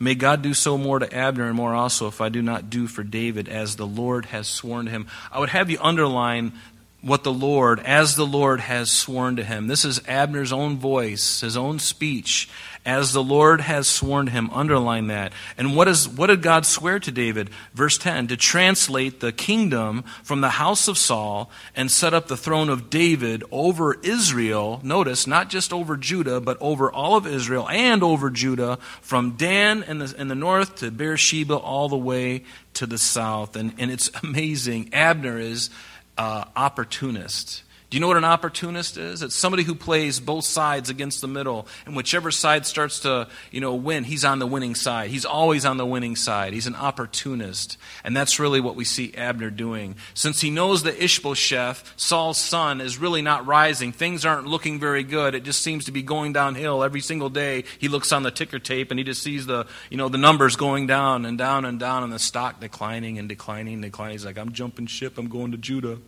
May 0.00 0.16
God 0.16 0.42
do 0.42 0.52
so 0.52 0.76
more 0.76 0.98
to 0.98 1.14
Abner 1.14 1.46
and 1.46 1.54
more 1.54 1.74
also 1.74 2.08
if 2.08 2.20
I 2.20 2.28
do 2.28 2.42
not 2.42 2.68
do 2.68 2.88
for 2.88 3.04
David 3.04 3.48
as 3.48 3.76
the 3.76 3.86
Lord 3.86 4.26
has 4.26 4.48
sworn 4.48 4.86
to 4.86 4.90
him. 4.90 5.06
I 5.30 5.38
would 5.38 5.50
have 5.50 5.70
you 5.70 5.78
underline 5.80 6.54
what 7.02 7.24
the 7.24 7.32
Lord, 7.32 7.80
as 7.80 8.14
the 8.14 8.26
Lord 8.26 8.60
has 8.60 8.90
sworn 8.90 9.34
to 9.36 9.44
him. 9.44 9.66
This 9.66 9.84
is 9.84 10.00
Abner's 10.06 10.52
own 10.52 10.78
voice, 10.78 11.40
his 11.40 11.56
own 11.56 11.80
speech. 11.80 12.48
As 12.84 13.12
the 13.12 13.22
Lord 13.22 13.60
has 13.60 13.88
sworn 13.88 14.26
to 14.26 14.32
him, 14.32 14.50
underline 14.50 15.08
that. 15.08 15.32
And 15.56 15.76
what, 15.76 15.86
is, 15.86 16.08
what 16.08 16.28
did 16.28 16.42
God 16.42 16.66
swear 16.66 16.98
to 17.00 17.12
David? 17.12 17.50
Verse 17.74 17.96
10 17.96 18.28
to 18.28 18.36
translate 18.36 19.20
the 19.20 19.30
kingdom 19.30 20.02
from 20.24 20.40
the 20.40 20.50
house 20.50 20.88
of 20.88 20.98
Saul 20.98 21.50
and 21.76 21.90
set 21.90 22.14
up 22.14 22.26
the 22.26 22.36
throne 22.36 22.68
of 22.68 22.90
David 22.90 23.44
over 23.52 23.94
Israel. 24.02 24.80
Notice, 24.82 25.28
not 25.28 25.48
just 25.48 25.72
over 25.72 25.96
Judah, 25.96 26.40
but 26.40 26.58
over 26.60 26.90
all 26.90 27.16
of 27.16 27.26
Israel 27.26 27.68
and 27.68 28.02
over 28.02 28.30
Judah, 28.30 28.78
from 29.00 29.32
Dan 29.32 29.84
in 29.84 29.98
the, 29.98 30.14
in 30.18 30.26
the 30.26 30.34
north 30.34 30.76
to 30.76 30.90
Beersheba 30.90 31.56
all 31.56 31.88
the 31.88 31.96
way 31.96 32.42
to 32.74 32.86
the 32.86 32.98
south. 32.98 33.54
And, 33.54 33.74
and 33.78 33.90
it's 33.90 34.10
amazing. 34.22 34.92
Abner 34.92 35.38
is 35.38 35.70
uh, 36.18 36.44
opportunist. 36.56 37.62
Do 37.92 37.96
you 37.96 38.00
know 38.00 38.08
what 38.08 38.16
an 38.16 38.24
opportunist 38.24 38.96
is? 38.96 39.20
It's 39.20 39.34
somebody 39.34 39.64
who 39.64 39.74
plays 39.74 40.18
both 40.18 40.46
sides 40.46 40.88
against 40.88 41.20
the 41.20 41.28
middle, 41.28 41.68
and 41.84 41.94
whichever 41.94 42.30
side 42.30 42.64
starts 42.64 43.00
to, 43.00 43.28
you 43.50 43.60
know, 43.60 43.74
win, 43.74 44.04
he's 44.04 44.24
on 44.24 44.38
the 44.38 44.46
winning 44.46 44.74
side. 44.74 45.10
He's 45.10 45.26
always 45.26 45.66
on 45.66 45.76
the 45.76 45.84
winning 45.84 46.16
side. 46.16 46.54
He's 46.54 46.66
an 46.66 46.74
opportunist, 46.74 47.76
and 48.02 48.16
that's 48.16 48.40
really 48.40 48.62
what 48.62 48.76
we 48.76 48.86
see 48.86 49.12
Abner 49.14 49.50
doing. 49.50 49.96
Since 50.14 50.40
he 50.40 50.48
knows 50.48 50.84
that 50.84 51.04
Ishbosheth, 51.04 51.92
Saul's 51.98 52.38
son, 52.38 52.80
is 52.80 52.96
really 52.96 53.20
not 53.20 53.46
rising, 53.46 53.92
things 53.92 54.24
aren't 54.24 54.46
looking 54.46 54.80
very 54.80 55.02
good. 55.02 55.34
It 55.34 55.42
just 55.42 55.60
seems 55.60 55.84
to 55.84 55.92
be 55.92 56.02
going 56.02 56.32
downhill 56.32 56.82
every 56.82 57.02
single 57.02 57.28
day. 57.28 57.64
He 57.78 57.88
looks 57.88 58.10
on 58.10 58.22
the 58.22 58.30
ticker 58.30 58.58
tape 58.58 58.90
and 58.90 58.98
he 58.98 59.04
just 59.04 59.22
sees 59.22 59.44
the, 59.44 59.66
you 59.90 59.98
know, 59.98 60.08
the 60.08 60.16
numbers 60.16 60.56
going 60.56 60.86
down 60.86 61.26
and 61.26 61.36
down 61.36 61.66
and 61.66 61.78
down, 61.78 62.04
and 62.04 62.10
the 62.10 62.18
stock 62.18 62.58
declining 62.58 63.18
and 63.18 63.28
declining 63.28 63.74
and 63.74 63.82
declining. 63.82 64.14
He's 64.14 64.24
like, 64.24 64.38
I'm 64.38 64.52
jumping 64.52 64.86
ship. 64.86 65.18
I'm 65.18 65.28
going 65.28 65.50
to 65.50 65.58
Judah. 65.58 65.98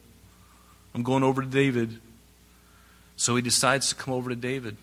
I'm 0.95 1.03
going 1.03 1.23
over 1.23 1.43
to 1.43 1.49
David. 1.49 2.01
So 3.17 3.37
he 3.37 3.43
decides 3.43 3.89
to 3.89 3.95
come 3.95 4.15
over 4.15 4.31
to 4.31 4.37
David. 4.37 4.77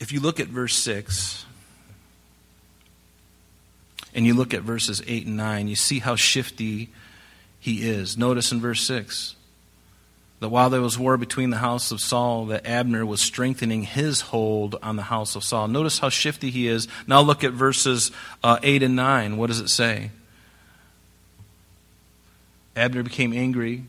If 0.00 0.12
you 0.12 0.20
look 0.20 0.38
at 0.38 0.46
verse 0.46 0.76
6 0.76 1.44
and 4.14 4.24
you 4.24 4.34
look 4.34 4.54
at 4.54 4.62
verses 4.62 5.02
8 5.06 5.26
and 5.26 5.36
9, 5.36 5.68
you 5.68 5.76
see 5.76 5.98
how 5.98 6.14
shifty 6.14 6.90
he 7.58 7.88
is. 7.88 8.16
Notice 8.16 8.52
in 8.52 8.60
verse 8.60 8.80
6 8.82 9.34
that 10.40 10.48
while 10.48 10.70
there 10.70 10.80
was 10.80 10.96
war 10.96 11.16
between 11.16 11.50
the 11.50 11.58
house 11.58 11.90
of 11.90 12.00
Saul, 12.00 12.46
that 12.46 12.64
Abner 12.64 13.04
was 13.04 13.20
strengthening 13.20 13.82
his 13.82 14.20
hold 14.20 14.76
on 14.82 14.94
the 14.94 15.02
house 15.02 15.34
of 15.34 15.42
Saul. 15.42 15.66
Notice 15.66 15.98
how 15.98 16.08
shifty 16.08 16.50
he 16.50 16.68
is. 16.68 16.86
Now 17.08 17.20
look 17.20 17.42
at 17.42 17.52
verses 17.52 18.12
uh, 18.44 18.60
8 18.62 18.84
and 18.84 18.94
9. 18.94 19.36
What 19.36 19.48
does 19.48 19.58
it 19.58 19.68
say? 19.68 20.12
Abner 22.78 23.02
became 23.02 23.32
angry. 23.32 23.84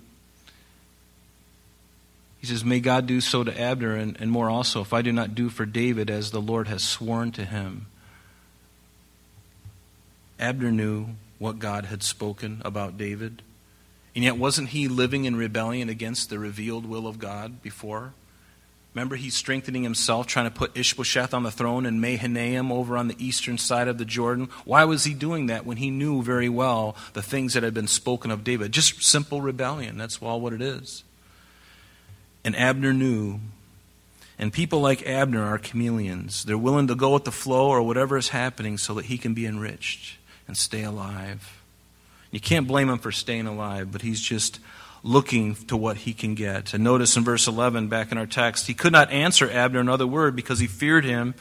He 2.40 2.48
says, 2.48 2.66
May 2.66 2.80
God 2.80 3.06
do 3.06 3.22
so 3.22 3.44
to 3.44 3.62
Abner 3.62 3.96
and, 3.96 4.20
and 4.20 4.32
more 4.32 4.50
also, 4.50 4.82
if 4.82 4.94
I 4.94 5.02
do 5.02 5.12
not 5.12 5.36
do 5.36 5.50
for 5.50 5.66
David 5.66 6.10
as 6.10 6.32
the 6.32 6.42
Lord 6.42 6.68
has 6.68 6.84
sworn 6.84 7.32
to 7.34 7.46
him. 7.46 7.88
Abner 10.40 10.72
knew 10.72 11.08
what 11.38 11.60
God 11.60 11.86
had 11.86 12.02
spoken 12.02 12.62
about 12.64 12.98
David. 12.98 13.42
And 14.16 14.24
yet, 14.24 14.38
wasn't 14.38 14.70
he 14.70 14.88
living 14.88 15.26
in 15.26 15.36
rebellion 15.36 15.90
against 15.90 16.30
the 16.30 16.40
revealed 16.40 16.86
will 16.86 17.08
of 17.08 17.20
God 17.20 17.62
before? 17.62 18.14
Remember, 18.94 19.16
he's 19.16 19.36
strengthening 19.36 19.84
himself, 19.84 20.26
trying 20.26 20.46
to 20.46 20.56
put 20.56 20.76
Ishbosheth 20.76 21.34
on 21.34 21.44
the 21.44 21.52
throne 21.52 21.86
and 21.86 22.02
Mahanaim 22.02 22.72
over 22.72 22.98
on 22.98 23.08
the 23.08 23.24
eastern 23.24 23.58
side 23.58 23.88
of 23.88 24.00
the 24.00 24.06
Jordan. 24.06 24.50
Why 24.66 24.84
was 24.86 25.04
he 25.04 25.14
doing 25.14 25.46
that 25.46 25.66
when 25.66 25.78
he 25.78 25.92
knew 25.92 26.24
very 26.24 26.50
well 26.50 26.96
the 27.14 27.22
things 27.22 27.54
that 27.54 27.62
had 27.62 27.74
been 27.74 27.88
spoken 27.88 28.32
of 28.32 28.44
David? 28.44 28.72
Just 28.72 29.04
simple 29.04 29.42
rebellion. 29.42 29.98
That's 29.98 30.20
all 30.22 30.42
what 30.42 30.54
it 30.54 30.62
is. 30.62 31.04
And 32.44 32.56
Abner 32.56 32.94
knew. 32.94 33.40
And 34.40 34.52
people 34.52 34.82
like 34.82 35.06
Abner 35.06 35.44
are 35.44 35.60
chameleons. 35.60 36.46
They're 36.46 36.58
willing 36.58 36.88
to 36.88 36.96
go 36.96 37.14
with 37.14 37.26
the 37.26 37.32
flow 37.32 37.68
or 37.68 37.84
whatever 37.84 38.18
is 38.18 38.30
happening 38.30 38.78
so 38.78 38.96
that 38.96 39.06
he 39.06 39.18
can 39.18 39.34
be 39.34 39.46
enriched 39.46 40.18
and 40.48 40.58
stay 40.58 40.84
alive. 40.84 41.62
You 42.32 42.40
can't 42.40 42.68
blame 42.68 42.90
him 42.90 43.00
for 43.00 43.12
staying 43.12 43.48
alive, 43.48 43.92
but 43.92 44.02
he's 44.02 44.22
just 44.22 44.60
looking 45.04 45.56
to 45.56 45.78
what 45.78 45.98
he 45.98 46.14
can 46.14 46.36
get. 46.36 46.74
And 46.74 46.84
notice 46.84 47.16
in 47.16 47.24
verse 47.24 47.48
11, 47.48 47.88
back 47.88 48.12
in 48.12 48.18
our 48.18 48.26
text, 48.26 48.68
he 48.68 48.74
could 48.74 48.92
not 48.92 49.12
answer 49.12 49.50
Abner 49.50 49.80
another 49.80 50.08
word 50.08 50.36
because 50.36 50.60
he 50.60 50.68
feared 50.68 51.06
him. 51.06 51.36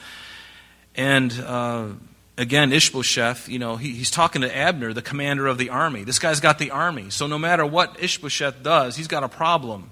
And 0.94 1.32
uh, 1.44 1.88
again, 2.36 2.72
Ishbosheth, 2.72 3.48
you 3.48 3.58
know, 3.58 3.76
he, 3.76 3.92
he's 3.92 4.10
talking 4.10 4.42
to 4.42 4.56
Abner, 4.56 4.92
the 4.92 5.02
commander 5.02 5.46
of 5.46 5.58
the 5.58 5.70
army. 5.70 6.04
This 6.04 6.18
guy's 6.18 6.40
got 6.40 6.58
the 6.58 6.70
army. 6.70 7.10
So 7.10 7.26
no 7.26 7.38
matter 7.38 7.66
what 7.66 7.96
Ishbosheth 8.00 8.62
does, 8.62 8.96
he's 8.96 9.08
got 9.08 9.24
a 9.24 9.28
problem. 9.28 9.90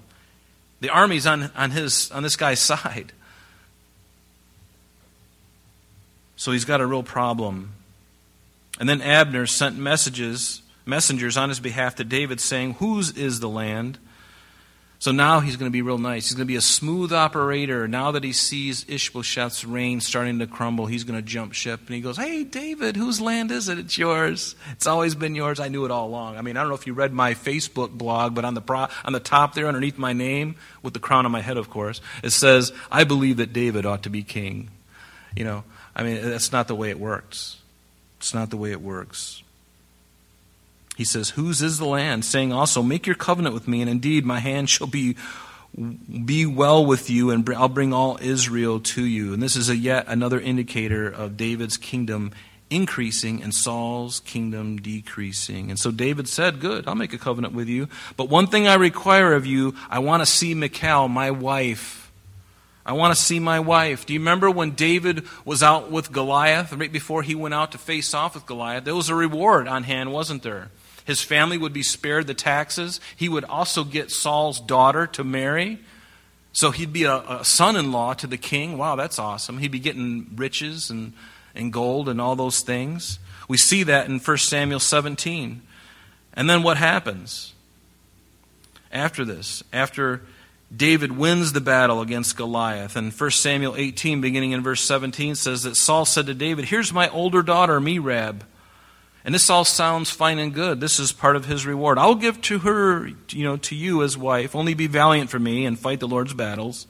The 0.79 0.89
army's 0.89 1.25
on, 1.25 1.51
on, 1.55 1.71
his, 1.71 2.11
on 2.11 2.23
this 2.23 2.35
guy's 2.35 2.59
side. 2.59 3.11
So 6.35 6.51
he's 6.51 6.65
got 6.65 6.81
a 6.81 6.85
real 6.85 7.03
problem. 7.03 7.73
And 8.79 8.87
then 8.87 9.01
Abner 9.01 9.47
sent 9.47 9.75
messages, 9.77 10.61
messengers 10.87 11.37
on 11.37 11.49
his 11.49 11.59
behalf 11.59 11.95
to 11.95 12.03
David 12.03 12.39
saying, 12.39 12.75
Whose 12.75 13.11
is 13.11 13.39
the 13.39 13.49
land? 13.49 13.99
So 14.99 15.11
now 15.11 15.41
he's 15.41 15.57
going 15.57 15.69
to 15.69 15.73
be 15.73 15.83
real 15.83 15.99
nice. 15.99 16.27
He's 16.27 16.35
going 16.35 16.47
to 16.47 16.51
be 16.51 16.55
a 16.55 16.61
smooth 16.61 17.13
operator. 17.13 17.87
Now 17.87 18.11
that 18.11 18.23
he 18.23 18.33
sees 18.33 18.83
Ishbosheth's 18.85 19.63
reign 19.63 20.01
starting 20.01 20.39
to 20.39 20.47
crumble, 20.47 20.87
he's 20.87 21.03
going 21.03 21.19
to 21.19 21.25
jump 21.25 21.53
ship. 21.53 21.81
And 21.85 21.95
he 21.95 22.01
goes, 22.01 22.17
Hey, 22.17 22.43
David, 22.43 22.95
whose 22.95 23.21
land 23.21 23.51
is 23.51 23.69
it? 23.69 23.77
It's 23.77 23.97
yours. 23.97 24.55
It's 24.71 24.87
always 24.87 25.13
been 25.13 25.35
yours. 25.35 25.59
I 25.59 25.67
knew 25.67 25.85
it 25.85 25.91
all 25.91 26.07
along. 26.07 26.37
I 26.37 26.41
mean, 26.41 26.57
I 26.57 26.61
don't 26.61 26.69
know 26.69 26.75
if 26.75 26.87
you 26.87 26.93
read 26.93 27.13
my 27.13 27.35
Facebook 27.35 27.91
blog, 27.91 28.33
but 28.33 28.43
on 28.43 28.55
the, 28.55 28.61
pro- 28.61 28.87
on 29.05 29.13
the 29.13 29.19
top 29.19 29.53
there, 29.53 29.67
underneath 29.67 29.99
my 29.99 30.13
name, 30.13 30.55
with 30.81 30.93
the 30.93 30.99
crown 30.99 31.25
on 31.25 31.31
my 31.31 31.41
head, 31.41 31.57
of 31.57 31.69
course, 31.69 32.01
it 32.23 32.31
says, 32.31 32.73
I 32.91 33.03
believe 33.03 33.37
that 33.37 33.53
David 33.53 33.85
ought 33.85 34.03
to 34.03 34.09
be 34.09 34.23
king. 34.23 34.71
You 35.35 35.43
know, 35.43 35.63
I 35.95 36.01
mean, 36.01 36.21
that's 36.23 36.51
not 36.51 36.67
the 36.67 36.75
way 36.75 36.89
it 36.89 36.99
works. 36.99 37.57
It's 38.17 38.33
not 38.33 38.49
the 38.49 38.57
way 38.57 38.71
it 38.71 38.81
works. 38.81 39.43
He 40.97 41.05
says, 41.05 41.29
Whose 41.29 41.61
is 41.61 41.77
the 41.77 41.85
land? 41.85 42.25
Saying 42.25 42.51
also, 42.51 42.81
Make 42.81 43.05
your 43.05 43.15
covenant 43.15 43.53
with 43.53 43.67
me, 43.67 43.81
and 43.81 43.89
indeed 43.89 44.25
my 44.25 44.39
hand 44.39 44.67
shall 44.67 44.87
be, 44.87 45.15
be 46.25 46.47
well 46.47 46.83
with 46.83 47.07
you, 47.07 47.29
and 47.29 47.47
I'll 47.51 47.69
bring 47.69 47.93
all 47.93 48.17
Israel 48.19 48.79
to 48.79 49.05
you. 49.05 49.31
And 49.31 49.43
this 49.43 49.55
is 49.55 49.69
a 49.69 49.77
yet 49.77 50.05
another 50.07 50.39
indicator 50.39 51.07
of 51.07 51.37
David's 51.37 51.77
kingdom 51.77 52.31
increasing 52.71 53.43
and 53.43 53.53
Saul's 53.53 54.21
kingdom 54.21 54.77
decreasing. 54.77 55.69
And 55.69 55.79
so 55.79 55.91
David 55.91 56.27
said, 56.27 56.59
Good, 56.59 56.87
I'll 56.87 56.95
make 56.95 57.13
a 57.13 57.19
covenant 57.19 57.53
with 57.53 57.67
you. 57.67 57.89
But 58.17 58.29
one 58.29 58.47
thing 58.47 58.67
I 58.67 58.73
require 58.73 59.33
of 59.33 59.45
you, 59.45 59.75
I 59.91 59.99
want 59.99 60.23
to 60.23 60.25
see 60.25 60.55
Michal, 60.55 61.07
my 61.07 61.29
wife. 61.29 62.11
I 62.87 62.93
want 62.93 63.15
to 63.15 63.21
see 63.21 63.39
my 63.39 63.59
wife. 63.59 64.07
Do 64.07 64.13
you 64.13 64.19
remember 64.19 64.49
when 64.49 64.71
David 64.71 65.27
was 65.45 65.61
out 65.61 65.91
with 65.91 66.11
Goliath, 66.11 66.73
right 66.73 66.91
before 66.91 67.21
he 67.21 67.35
went 67.35 67.53
out 67.53 67.73
to 67.73 67.77
face 67.77 68.15
off 68.15 68.33
with 68.33 68.47
Goliath? 68.47 68.83
There 68.83 68.95
was 68.95 69.09
a 69.09 69.15
reward 69.15 69.67
on 69.67 69.83
hand, 69.83 70.11
wasn't 70.11 70.41
there? 70.41 70.69
His 71.07 71.21
family 71.21 71.57
would 71.57 71.71
be 71.71 71.83
spared 71.83 72.27
the 72.27 72.33
taxes. 72.33 72.99
He 73.15 73.29
would 73.29 73.45
also 73.45 73.85
get 73.85 74.11
Saul's 74.11 74.59
daughter 74.59 75.07
to 75.07 75.23
marry. 75.23 75.79
So 76.51 76.71
he'd 76.71 76.91
be 76.91 77.05
a, 77.05 77.19
a 77.19 77.45
son 77.45 77.77
in 77.77 77.93
law 77.93 78.13
to 78.15 78.27
the 78.27 78.37
king. 78.37 78.77
Wow, 78.77 78.97
that's 78.97 79.17
awesome. 79.17 79.59
He'd 79.59 79.71
be 79.71 79.79
getting 79.79 80.31
riches 80.35 80.89
and, 80.89 81.13
and 81.55 81.71
gold 81.71 82.09
and 82.09 82.19
all 82.19 82.35
those 82.35 82.59
things. 82.59 83.19
We 83.47 83.55
see 83.55 83.83
that 83.83 84.09
in 84.09 84.19
1 84.19 84.37
Samuel 84.37 84.81
17. 84.81 85.61
And 86.33 86.49
then 86.49 86.61
what 86.61 86.75
happens? 86.75 87.53
After 88.91 89.23
this, 89.23 89.63
after 89.71 90.23
David 90.75 91.13
wins 91.13 91.53
the 91.53 91.61
battle 91.61 92.01
against 92.01 92.35
Goliath. 92.35 92.97
And 92.97 93.13
1 93.13 93.31
Samuel 93.31 93.77
18, 93.77 94.19
beginning 94.19 94.51
in 94.51 94.61
verse 94.61 94.81
17, 94.81 95.35
says 95.35 95.63
that 95.63 95.77
Saul 95.77 96.03
said 96.03 96.25
to 96.25 96.33
David, 96.33 96.65
Here's 96.65 96.91
my 96.91 97.07
older 97.07 97.41
daughter, 97.41 97.79
Merab. 97.79 98.41
And 99.27 99.35
this 99.35 99.49
all 99.49 99.65
sounds 99.65 100.09
fine 100.09 100.39
and 100.39 100.53
good. 100.53 100.79
This 100.79 101.01
is 101.01 101.11
part 101.11 101.35
of 101.35 101.43
his 101.43 101.65
reward. 101.65 101.97
I'll 101.97 102.15
give 102.15 102.39
to 102.43 102.59
her, 102.59 103.09
you 103.29 103.43
know, 103.43 103.57
to 103.57 103.75
you 103.75 104.01
as 104.01 104.17
wife. 104.17 104.55
Only 104.55 104.73
be 104.73 104.87
valiant 104.87 105.29
for 105.29 105.37
me 105.37 105.65
and 105.65 105.77
fight 105.77 105.99
the 105.99 106.07
Lord's 106.07 106.33
battles. 106.33 106.87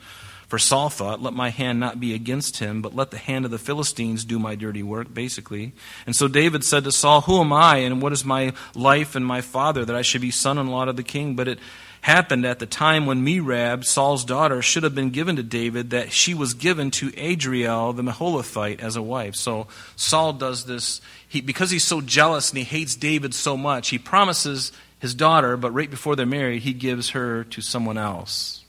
For 0.48 0.60
Saul 0.60 0.90
thought, 0.90 1.20
let 1.20 1.34
my 1.34 1.50
hand 1.50 1.80
not 1.80 2.00
be 2.00 2.14
against 2.14 2.60
him, 2.60 2.84
but 2.84 2.96
let 2.96 3.10
the 3.10 3.18
hand 3.18 3.46
of 3.46 3.50
the 3.50 3.58
Philistines 3.58 4.24
do 4.24 4.38
my 4.38 4.54
dirty 4.54 4.84
work, 4.84 5.12
basically. 5.12 5.74
And 6.06 6.16
so 6.16 6.28
David 6.28 6.64
said 6.64 6.84
to 6.84 6.92
Saul, 6.92 7.22
Who 7.22 7.42
am 7.42 7.52
I, 7.52 7.78
and 7.78 8.04
what 8.04 8.14
is 8.14 8.24
my 8.24 8.54
life 8.76 9.16
and 9.16 9.26
my 9.26 9.42
father, 9.42 9.84
that 9.84 9.96
I 9.96 10.04
should 10.04 10.22
be 10.22 10.30
son 10.30 10.60
in 10.60 10.68
law 10.68 10.86
to 10.86 10.94
the 10.94 11.02
king? 11.02 11.36
But 11.36 11.48
it 11.48 11.60
happened 12.08 12.46
at 12.46 12.60
the 12.60 12.66
time 12.66 13.06
when 13.06 13.26
Merab, 13.26 13.84
Saul's 13.84 14.24
daughter, 14.24 14.62
should 14.62 14.84
have 14.84 14.96
been 14.96 15.10
given 15.10 15.36
to 15.36 15.44
David, 15.44 15.90
that 15.90 16.14
she 16.14 16.34
was 16.34 16.54
given 16.54 16.90
to 16.92 17.12
Adriel 17.18 17.92
the 17.92 18.02
Meholathite 18.02 18.80
as 18.80 18.96
a 18.96 19.02
wife. 19.02 19.36
So 19.36 19.68
Saul 19.98 20.32
does 20.32 20.64
this 20.64 21.02
he, 21.28 21.42
because 21.42 21.70
he's 21.70 21.84
so 21.84 22.00
jealous 22.00 22.50
and 22.50 22.58
he 22.60 22.64
hates 22.64 22.96
David 22.96 23.34
so 23.34 23.58
much. 23.58 23.90
He 23.90 24.00
promises 24.00 24.72
his 25.00 25.14
daughter, 25.14 25.58
but 25.58 25.72
right 25.72 25.90
before 25.90 26.16
they're 26.16 26.26
married, 26.26 26.62
he 26.62 26.72
gives 26.72 27.10
her 27.10 27.44
to 27.44 27.60
someone 27.60 27.98
else. 27.98 28.64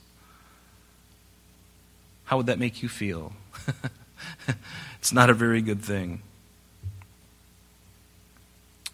How 2.25 2.35
would 2.35 2.47
that 2.47 2.59
make 2.59 2.83
you 2.83 2.89
feel? 2.89 3.31
it's 4.99 5.13
not 5.13 5.29
a 5.29 5.33
very 5.33 5.61
good 5.61 5.81
thing. 5.81 6.21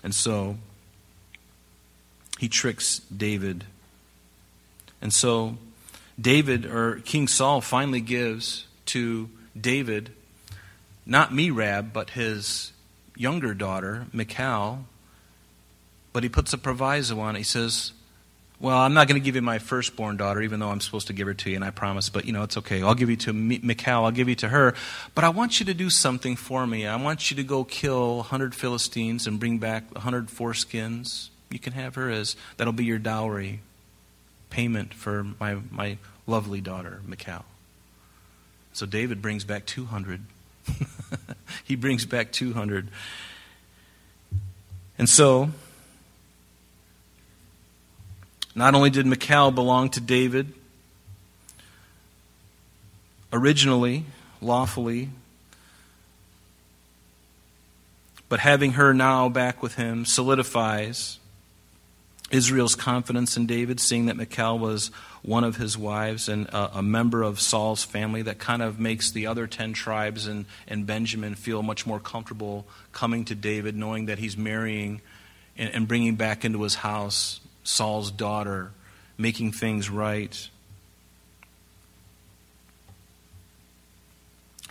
And 0.04 0.14
so 0.14 0.58
he 2.38 2.48
tricks 2.48 3.00
David 3.16 3.66
and 5.02 5.14
so 5.14 5.58
David, 6.20 6.66
or 6.66 7.02
King 7.02 7.28
Saul, 7.28 7.62
finally 7.62 8.02
gives 8.02 8.68
to 8.88 9.30
David 9.60 10.12
not 11.06 11.32
Merab, 11.32 11.94
but 11.94 12.12
his 12.12 12.72
younger 13.16 13.54
daughter, 13.54 14.08
Michal. 14.12 14.86
But 16.14 16.24
he 16.24 16.30
puts 16.30 16.54
a 16.54 16.58
proviso 16.58 17.20
on 17.20 17.36
it. 17.36 17.40
He 17.40 17.44
says, 17.44 17.92
Well, 18.60 18.78
I'm 18.78 18.94
not 18.94 19.08
going 19.08 19.22
to 19.22 19.24
give 19.24 19.36
you 19.36 19.42
my 19.42 19.60
firstborn 19.60 20.18
daughter, 20.18 20.42
even 20.42 20.60
though 20.60 20.70
I'm 20.70 20.80
supposed 20.80 21.08
to 21.08 21.14
give 21.14 21.28
her 21.28 21.34
to 21.34 21.50
you, 21.50 21.58
and 21.58 21.66
I 21.66 21.72
promise, 21.72 22.10
but 22.10 22.26
you 22.26 22.32
know, 22.32 22.44
it's 22.44 22.58
okay. 22.58 22.82
I'll 22.82 22.96
give 22.96 23.10
you 23.10 23.18
to 23.18 23.34
Michal, 23.34 24.06
I'll 24.06 24.12
give 24.12 24.30
you 24.30 24.36
to 24.36 24.48
her. 24.48 24.74
But 25.14 25.26
I 25.26 25.30
want 25.30 25.60
you 25.60 25.66
to 25.68 25.74
do 25.74 25.90
something 25.90 26.36
for 26.36 26.66
me. 26.66 26.88
I 26.88 26.96
want 26.96 27.30
you 27.30 27.38
to 27.38 27.44
go 27.44 27.66
kill 27.66 28.18
100 28.18 28.56
Philistines 28.56 29.28
and 29.28 29.40
bring 29.40 29.58
back 29.58 29.94
100 29.94 30.28
foreskins. 30.28 31.30
You 31.52 31.60
can 31.60 31.74
have 31.74 31.96
her 31.96 32.10
as, 32.10 32.36
that'll 32.58 32.74
be 32.74 32.86
your 32.86 32.98
dowry 32.98 33.60
payment 34.56 34.94
for 34.94 35.26
my, 35.38 35.58
my 35.70 35.98
lovely 36.26 36.62
daughter, 36.62 37.02
Michal. 37.06 37.44
So 38.72 38.86
David 38.86 39.22
brings 39.22 39.44
back 39.44 39.66
200. 39.66 40.22
he 41.66 41.76
brings 41.76 42.06
back 42.06 42.32
200. 42.32 42.88
And 44.98 45.10
so, 45.10 45.50
not 48.56 48.74
only 48.76 48.90
did 48.90 49.06
Michal 49.06 49.52
belong 49.52 49.90
to 49.90 50.00
David, 50.00 50.54
originally, 53.34 54.06
lawfully, 54.40 55.10
but 58.30 58.40
having 58.40 58.72
her 58.72 58.94
now 58.94 59.28
back 59.28 59.62
with 59.62 59.76
him 59.76 60.06
solidifies 60.06 61.20
Israel's 62.36 62.76
confidence 62.76 63.38
in 63.38 63.48
David, 63.48 63.80
seeing 63.80 64.08
that 64.08 64.18
Michal 64.18 64.60
was 64.60 64.92
one 65.22 65.46
of 65.46 65.56
his 65.56 65.78
wives 65.78 66.28
and 66.28 66.48
a, 66.48 66.80
a, 66.80 66.84
member 66.84 67.24
of 67.24 67.40
Saul's 67.40 67.86
family, 67.86 68.22
that 68.24 68.40
kind 68.40 68.62
of 68.62 68.78
makes 68.78 69.10
the 69.10 69.28
other 69.28 69.48
10 69.48 69.72
tribes 69.72 70.28
and, 70.28 70.46
and 70.68 70.86
Benjamin 70.86 71.36
feel 71.36 71.64
much 71.64 71.88
more 71.88 72.00
comfortable 72.00 72.66
coming 72.92 73.24
to 73.26 73.36
David, 73.36 73.76
knowing 73.76 74.08
that 74.08 74.20
he's 74.20 74.36
marrying 74.36 75.02
and, 75.58 75.74
and 75.74 75.88
bringing 75.88 76.16
back 76.16 76.44
into 76.44 76.62
his 76.64 76.76
house 76.76 77.40
Saul's 77.64 78.12
daughter, 78.12 78.72
making 79.18 79.54
things 79.54 79.90
right. 79.90 80.50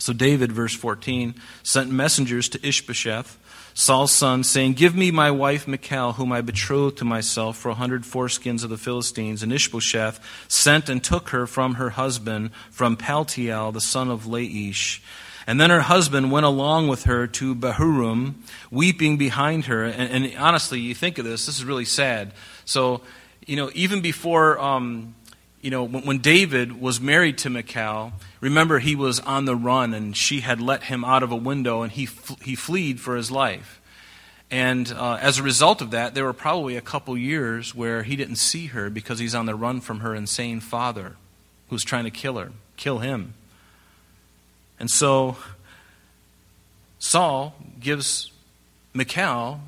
So 0.05 0.13
David, 0.13 0.53
verse 0.53 0.75
14, 0.75 1.35
sent 1.63 1.91
messengers 1.91 2.51
to 2.51 2.59
Ishbosheth, 2.67 3.39
Saul's 3.73 4.13
son, 4.13 4.45
saying, 4.45 4.75
Give 4.75 4.95
me 4.95 5.11
my 5.11 5.31
wife 5.31 5.67
Michal, 5.67 6.13
whom 6.13 6.31
I 6.31 6.43
betrothed 6.43 6.99
to 6.99 7.07
myself 7.07 7.57
for 7.57 7.71
a 7.71 7.75
hundred 7.75 8.03
foreskins 8.03 8.63
of 8.63 8.69
the 8.69 8.77
Philistines. 8.77 9.43
And 9.43 9.51
Ishbosheth 9.51 10.21
sent 10.47 10.91
and 10.91 11.03
took 11.03 11.31
her 11.31 11.47
from 11.47 11.77
her 11.77 11.89
husband, 11.89 12.51
from 12.71 12.99
Paltiel, 12.99 13.73
the 13.73 13.81
son 13.81 14.11
of 14.11 14.25
Laish. 14.25 15.01
And 15.47 15.59
then 15.59 15.71
her 15.71 15.81
husband 15.81 16.31
went 16.31 16.45
along 16.45 16.89
with 16.89 17.05
her 17.05 17.27
to 17.27 17.55
Bahurim, 17.55 18.35
weeping 18.71 19.17
behind 19.17 19.65
her. 19.65 19.85
And, 19.85 20.25
and 20.25 20.37
honestly, 20.37 20.81
you 20.81 20.95
think 20.95 21.17
of 21.17 21.25
this, 21.25 21.47
this 21.47 21.57
is 21.57 21.65
really 21.65 21.87
sad. 21.87 22.35
So, 22.67 23.01
you 23.47 23.57
know, 23.57 23.71
even 23.73 24.03
before, 24.03 24.59
um, 24.59 25.15
you 25.65 25.71
know, 25.71 25.87
when, 25.87 26.19
David 26.19 26.79
was 26.79 27.01
married 27.01 27.39
to 27.39 27.49
Michal, 27.49 28.13
remember 28.43 28.81
he 28.81 28.95
was 28.95 29.19
on 29.21 29.47
the 29.47 29.57
run 29.57 29.95
and 29.95 30.15
she 30.15 30.41
had 30.41 30.61
let 30.61 30.85
him 30.85 31.07
out 31.07 31.23
of 31.23 31.33
a 31.33 31.37
window 31.37 31.81
and 31.81 31.91
he, 31.91 32.05
f- 32.05 32.37
he 32.43 32.55
fled 32.55 33.01
for 33.01 33.17
his 33.17 33.31
life. 33.31 33.81
And 34.51 34.93
uh, 34.93 35.15
as 35.23 35.39
a 35.39 35.43
result 35.43 35.81
of 35.81 35.91
that, 35.93 36.15
there 36.15 36.25
were 36.25 36.35
probably 36.35 36.77
a 36.77 36.83
couple 36.83 37.17
years 37.17 37.75
where 37.75 38.03
he 38.03 38.15
didn't 38.15 38.37
see 38.37 38.67
her 38.67 38.91
because 38.91 39.19
he's 39.19 39.35
on 39.35 39.47
the 39.47 39.55
run 39.55 39.81
from 39.81 40.01
her 40.01 40.15
insane 40.15 40.61
father 40.61 41.17
who's 41.71 41.83
trying 41.83 42.05
to 42.05 42.11
kill 42.11 42.37
her, 42.37 42.53
kill 42.77 42.99
him. 42.99 43.33
And 44.79 44.91
so 44.91 45.39
Saul 46.99 47.55
gives 47.81 48.31
Michal 48.93 49.61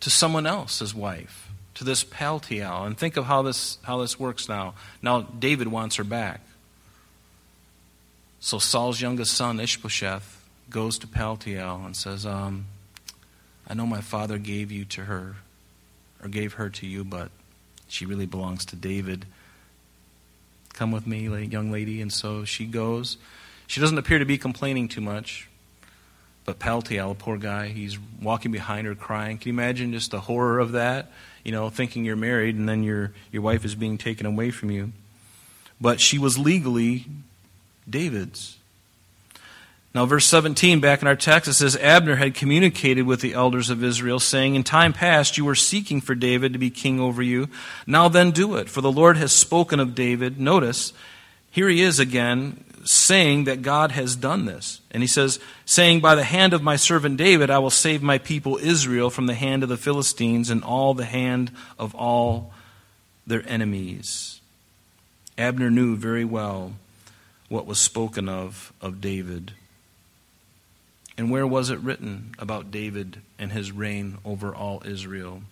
to 0.00 0.10
someone 0.10 0.46
else 0.46 0.82
as 0.82 0.94
wife, 0.94 1.47
to 1.78 1.84
this 1.84 2.02
Paltiel. 2.02 2.84
And 2.84 2.98
think 2.98 3.16
of 3.16 3.24
how 3.24 3.42
this, 3.42 3.78
how 3.82 3.98
this 3.98 4.18
works 4.18 4.48
now. 4.48 4.74
Now, 5.00 5.22
David 5.22 5.68
wants 5.68 5.94
her 5.96 6.04
back. 6.04 6.40
So 8.40 8.58
Saul's 8.58 9.00
youngest 9.00 9.32
son, 9.32 9.60
Ishbosheth, 9.60 10.44
goes 10.70 10.98
to 10.98 11.06
Paltiel 11.06 11.84
and 11.86 11.96
says, 11.96 12.26
um, 12.26 12.66
I 13.68 13.74
know 13.74 13.86
my 13.86 14.00
father 14.00 14.38
gave 14.38 14.72
you 14.72 14.84
to 14.86 15.04
her, 15.04 15.36
or 16.22 16.28
gave 16.28 16.54
her 16.54 16.68
to 16.68 16.86
you, 16.86 17.04
but 17.04 17.30
she 17.86 18.06
really 18.06 18.26
belongs 18.26 18.64
to 18.66 18.76
David. 18.76 19.24
Come 20.74 20.90
with 20.90 21.06
me, 21.06 21.28
young 21.46 21.70
lady. 21.70 22.00
And 22.00 22.12
so 22.12 22.44
she 22.44 22.66
goes. 22.66 23.18
She 23.68 23.80
doesn't 23.80 23.98
appear 23.98 24.18
to 24.18 24.24
be 24.24 24.36
complaining 24.36 24.88
too 24.88 25.00
much. 25.00 25.47
But 26.48 26.58
Paltiel, 26.58 27.18
poor 27.18 27.36
guy, 27.36 27.68
he's 27.68 27.98
walking 28.22 28.52
behind 28.52 28.86
her 28.86 28.94
crying. 28.94 29.36
Can 29.36 29.50
you 29.50 29.52
imagine 29.52 29.92
just 29.92 30.12
the 30.12 30.20
horror 30.20 30.60
of 30.60 30.72
that? 30.72 31.12
You 31.44 31.52
know, 31.52 31.68
thinking 31.68 32.06
you're 32.06 32.16
married 32.16 32.56
and 32.56 32.66
then 32.66 32.82
your, 32.82 33.12
your 33.30 33.42
wife 33.42 33.66
is 33.66 33.74
being 33.74 33.98
taken 33.98 34.24
away 34.24 34.50
from 34.50 34.70
you. 34.70 34.92
But 35.78 36.00
she 36.00 36.18
was 36.18 36.38
legally 36.38 37.04
David's. 37.86 38.56
Now, 39.94 40.06
verse 40.06 40.24
17, 40.24 40.80
back 40.80 41.02
in 41.02 41.08
our 41.08 41.16
text, 41.16 41.50
it 41.50 41.52
says 41.52 41.76
Abner 41.76 42.16
had 42.16 42.34
communicated 42.34 43.02
with 43.02 43.20
the 43.20 43.34
elders 43.34 43.68
of 43.68 43.84
Israel, 43.84 44.18
saying, 44.18 44.54
In 44.54 44.64
time 44.64 44.94
past 44.94 45.36
you 45.36 45.44
were 45.44 45.54
seeking 45.54 46.00
for 46.00 46.14
David 46.14 46.54
to 46.54 46.58
be 46.58 46.70
king 46.70 46.98
over 46.98 47.20
you. 47.20 47.50
Now 47.86 48.08
then 48.08 48.30
do 48.30 48.56
it, 48.56 48.70
for 48.70 48.80
the 48.80 48.90
Lord 48.90 49.18
has 49.18 49.32
spoken 49.32 49.80
of 49.80 49.94
David. 49.94 50.40
Notice, 50.40 50.94
here 51.50 51.68
he 51.68 51.82
is 51.82 51.98
again 51.98 52.64
saying 52.88 53.44
that 53.44 53.60
God 53.60 53.92
has 53.92 54.16
done 54.16 54.46
this. 54.46 54.80
And 54.90 55.02
he 55.02 55.06
says, 55.06 55.38
saying, 55.66 56.00
By 56.00 56.14
the 56.14 56.24
hand 56.24 56.54
of 56.54 56.62
my 56.62 56.76
servant 56.76 57.18
David, 57.18 57.50
I 57.50 57.58
will 57.58 57.68
save 57.68 58.02
my 58.02 58.16
people 58.16 58.56
Israel 58.56 59.10
from 59.10 59.26
the 59.26 59.34
hand 59.34 59.62
of 59.62 59.68
the 59.68 59.76
Philistines 59.76 60.48
and 60.48 60.64
all 60.64 60.94
the 60.94 61.04
hand 61.04 61.50
of 61.78 61.94
all 61.94 62.50
their 63.26 63.46
enemies. 63.46 64.40
Abner 65.36 65.70
knew 65.70 65.96
very 65.96 66.24
well 66.24 66.72
what 67.50 67.66
was 67.66 67.78
spoken 67.78 68.26
of 68.26 68.72
of 68.80 69.02
David. 69.02 69.52
And 71.18 71.30
where 71.30 71.46
was 71.46 71.68
it 71.68 71.80
written 71.80 72.32
about 72.38 72.70
David 72.70 73.20
and 73.38 73.52
his 73.52 73.70
reign 73.70 74.16
over 74.24 74.54
all 74.54 74.82
Israel? 74.86 75.42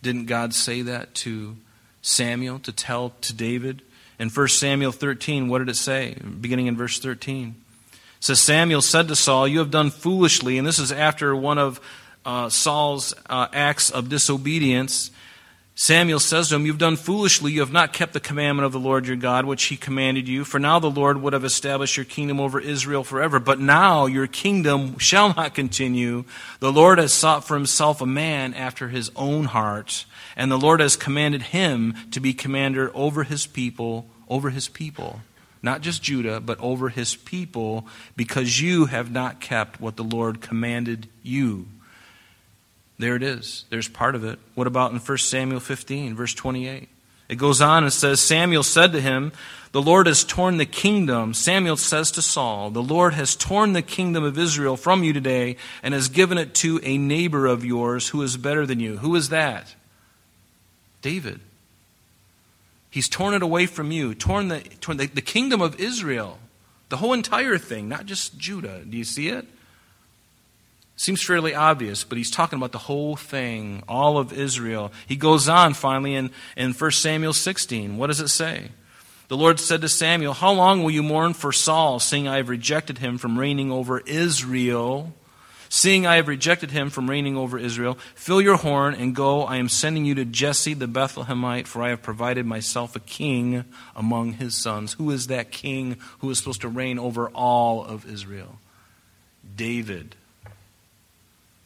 Didn't 0.00 0.26
God 0.26 0.54
say 0.54 0.82
that 0.82 1.14
to 1.16 1.56
Samuel 2.02 2.60
to 2.60 2.70
tell 2.70 3.14
to 3.22 3.34
David? 3.34 3.82
In 4.18 4.30
1 4.30 4.48
Samuel 4.48 4.92
13, 4.92 5.48
what 5.48 5.58
did 5.58 5.68
it 5.68 5.76
say? 5.76 6.14
Beginning 6.40 6.66
in 6.66 6.76
verse 6.76 6.98
13. 6.98 7.54
It 7.92 7.98
says, 8.20 8.40
Samuel 8.40 8.82
said 8.82 9.06
to 9.08 9.16
Saul, 9.16 9.46
You 9.46 9.60
have 9.60 9.70
done 9.70 9.90
foolishly. 9.90 10.58
And 10.58 10.66
this 10.66 10.80
is 10.80 10.90
after 10.90 11.36
one 11.36 11.58
of 11.58 11.80
uh, 12.26 12.48
Saul's 12.48 13.14
uh, 13.30 13.46
acts 13.52 13.90
of 13.90 14.08
disobedience. 14.08 15.12
Samuel 15.80 16.18
says 16.18 16.48
to 16.48 16.56
him, 16.56 16.66
You've 16.66 16.76
done 16.76 16.96
foolishly. 16.96 17.52
You 17.52 17.60
have 17.60 17.70
not 17.72 17.92
kept 17.92 18.12
the 18.12 18.18
commandment 18.18 18.66
of 18.66 18.72
the 18.72 18.80
Lord 18.80 19.06
your 19.06 19.14
God, 19.14 19.44
which 19.44 19.66
he 19.66 19.76
commanded 19.76 20.26
you. 20.26 20.44
For 20.44 20.58
now 20.58 20.80
the 20.80 20.90
Lord 20.90 21.22
would 21.22 21.34
have 21.34 21.44
established 21.44 21.96
your 21.96 22.04
kingdom 22.04 22.40
over 22.40 22.58
Israel 22.58 23.04
forever. 23.04 23.38
But 23.38 23.60
now 23.60 24.06
your 24.06 24.26
kingdom 24.26 24.98
shall 24.98 25.32
not 25.34 25.54
continue. 25.54 26.24
The 26.58 26.72
Lord 26.72 26.98
has 26.98 27.12
sought 27.12 27.46
for 27.46 27.54
himself 27.54 28.00
a 28.00 28.06
man 28.06 28.54
after 28.54 28.88
his 28.88 29.12
own 29.14 29.44
heart 29.44 30.04
and 30.38 30.52
the 30.52 30.56
Lord 30.56 30.80
has 30.80 30.96
commanded 30.96 31.42
him 31.42 31.94
to 32.12 32.20
be 32.20 32.32
commander 32.32 32.92
over 32.94 33.24
his 33.24 33.46
people, 33.46 34.06
over 34.28 34.50
his 34.50 34.68
people. 34.68 35.20
Not 35.62 35.80
just 35.80 36.02
Judah, 36.02 36.38
but 36.38 36.60
over 36.60 36.88
his 36.88 37.16
people, 37.16 37.88
because 38.16 38.60
you 38.60 38.86
have 38.86 39.10
not 39.10 39.40
kept 39.40 39.80
what 39.80 39.96
the 39.96 40.04
Lord 40.04 40.40
commanded 40.40 41.08
you. 41.24 41.66
There 42.98 43.14
it 43.14 43.22
is. 43.22 43.64
There's 43.70 43.88
part 43.88 44.14
of 44.14 44.24
it. 44.24 44.38
What 44.54 44.66
about 44.66 44.92
in 44.92 44.98
1 44.98 45.18
Samuel 45.18 45.60
15, 45.60 46.14
verse 46.14 46.34
28? 46.34 46.88
It 47.28 47.36
goes 47.36 47.60
on 47.60 47.84
and 47.84 47.92
says, 47.92 48.20
Samuel 48.20 48.62
said 48.62 48.92
to 48.92 49.00
him, 49.00 49.32
The 49.72 49.82
Lord 49.82 50.06
has 50.06 50.24
torn 50.24 50.56
the 50.56 50.66
kingdom. 50.66 51.34
Samuel 51.34 51.76
says 51.76 52.10
to 52.12 52.22
Saul, 52.22 52.70
The 52.70 52.82
Lord 52.82 53.14
has 53.14 53.36
torn 53.36 53.72
the 53.72 53.82
kingdom 53.82 54.24
of 54.24 54.38
Israel 54.38 54.76
from 54.76 55.04
you 55.04 55.12
today 55.12 55.56
and 55.82 55.94
has 55.94 56.08
given 56.08 56.38
it 56.38 56.54
to 56.56 56.80
a 56.82 56.98
neighbor 56.98 57.46
of 57.46 57.64
yours 57.64 58.08
who 58.08 58.22
is 58.22 58.36
better 58.36 58.66
than 58.66 58.80
you. 58.80 58.96
Who 58.96 59.14
is 59.14 59.28
that? 59.28 59.74
David. 61.02 61.40
He's 62.90 63.08
torn 63.08 63.34
it 63.34 63.42
away 63.42 63.66
from 63.66 63.92
you, 63.92 64.14
torn 64.14 64.48
the, 64.48 64.60
torn 64.80 64.96
the, 64.96 65.06
the 65.06 65.20
kingdom 65.20 65.60
of 65.60 65.78
Israel, 65.78 66.38
the 66.88 66.96
whole 66.96 67.12
entire 67.12 67.58
thing, 67.58 67.88
not 67.88 68.06
just 68.06 68.38
Judah. 68.38 68.82
Do 68.88 68.96
you 68.96 69.04
see 69.04 69.28
it? 69.28 69.46
Seems 70.98 71.22
fairly 71.22 71.54
obvious, 71.54 72.02
but 72.02 72.18
he's 72.18 72.30
talking 72.30 72.56
about 72.56 72.72
the 72.72 72.78
whole 72.78 73.14
thing, 73.14 73.84
all 73.88 74.18
of 74.18 74.32
Israel. 74.32 74.90
He 75.06 75.14
goes 75.14 75.48
on 75.48 75.74
finally 75.74 76.16
in, 76.16 76.32
in 76.56 76.72
1 76.72 76.90
Samuel 76.90 77.32
16. 77.32 77.96
What 77.96 78.08
does 78.08 78.20
it 78.20 78.26
say? 78.26 78.72
The 79.28 79.36
Lord 79.36 79.60
said 79.60 79.80
to 79.82 79.88
Samuel, 79.88 80.32
How 80.32 80.50
long 80.50 80.82
will 80.82 80.90
you 80.90 81.04
mourn 81.04 81.34
for 81.34 81.52
Saul, 81.52 82.00
seeing 82.00 82.26
I 82.26 82.38
have 82.38 82.48
rejected 82.48 82.98
him 82.98 83.16
from 83.16 83.38
reigning 83.38 83.70
over 83.70 84.00
Israel? 84.00 85.14
Seeing 85.68 86.04
I 86.04 86.16
have 86.16 86.26
rejected 86.26 86.72
him 86.72 86.90
from 86.90 87.08
reigning 87.08 87.36
over 87.36 87.60
Israel, 87.60 87.96
fill 88.16 88.42
your 88.42 88.56
horn 88.56 88.94
and 88.94 89.14
go. 89.14 89.42
I 89.44 89.58
am 89.58 89.68
sending 89.68 90.04
you 90.04 90.16
to 90.16 90.24
Jesse 90.24 90.74
the 90.74 90.88
Bethlehemite, 90.88 91.68
for 91.68 91.80
I 91.80 91.90
have 91.90 92.02
provided 92.02 92.44
myself 92.44 92.96
a 92.96 93.00
king 93.00 93.64
among 93.94 94.32
his 94.32 94.56
sons. 94.56 94.94
Who 94.94 95.12
is 95.12 95.28
that 95.28 95.52
king 95.52 95.98
who 96.18 96.30
is 96.30 96.38
supposed 96.38 96.62
to 96.62 96.68
reign 96.68 96.98
over 96.98 97.28
all 97.28 97.84
of 97.84 98.10
Israel? 98.10 98.58
David. 99.54 100.16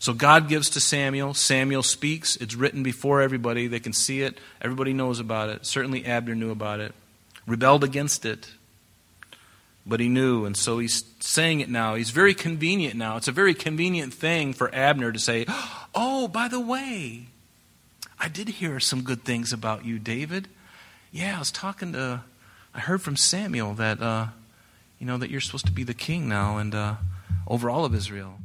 So 0.03 0.13
God 0.13 0.49
gives 0.49 0.71
to 0.71 0.81
Samuel. 0.81 1.33
Samuel 1.33 1.85
speaks. 1.85 2.35
It's 2.37 2.57
written 2.57 2.83
before 2.83 3.23
everybody. 3.23 3.69
They 3.69 3.79
can 3.79 3.93
see 3.93 4.23
it. 4.23 4.39
Everybody 4.61 4.93
knows 4.93 5.21
about 5.21 5.49
it. 5.49 5.65
Certainly 5.65 6.07
Abner 6.07 6.35
knew 6.35 6.51
about 6.51 6.81
it. 6.81 6.93
Rebelled 7.47 7.85
against 7.85 8.25
it 8.25 8.51
but 9.85 10.01
he 10.01 10.09
knew, 10.09 10.45
and 10.45 10.57
so 10.57 10.79
he's 10.79 11.05
saying 11.21 11.61
it 11.61 11.69
now. 11.69 11.95
He's 11.95 12.11
very 12.11 12.35
convenient 12.35 12.95
now. 12.95 13.17
It's 13.17 13.29
a 13.29 13.33
very 13.33 13.55
convenient 13.55 14.15
thing 14.15 14.53
for 14.53 14.73
Abner 14.75 15.11
to 15.11 15.19
say, 15.19 15.45
Oh, 15.95 16.29
by 16.29 16.49
the 16.49 16.61
way, 16.61 17.27
I 18.19 18.29
did 18.29 18.49
hear 18.49 18.79
some 18.79 19.03
good 19.03 19.25
things 19.25 19.53
about 19.53 19.85
you, 19.85 19.99
David. 19.99 20.49
Yeah, 21.11 21.37
I 21.37 21.39
was 21.39 21.51
talking 21.51 21.93
to, 21.95 22.23
I 22.75 22.81
heard 22.81 23.03
from 23.03 23.17
Samuel 23.17 23.75
that, 23.75 24.01
uh, 24.01 24.27
you 24.99 25.07
know, 25.07 25.19
that 25.19 25.31
you're 25.31 25.41
supposed 25.41 25.67
to 25.67 25.73
be 25.73 25.85
the 25.85 25.95
king 25.95 26.29
now 26.29 26.59
and 26.59 26.75
uh, 26.75 26.95
over 27.47 27.69
all 27.69 27.85
of 27.85 27.95
Israel. 27.95 28.39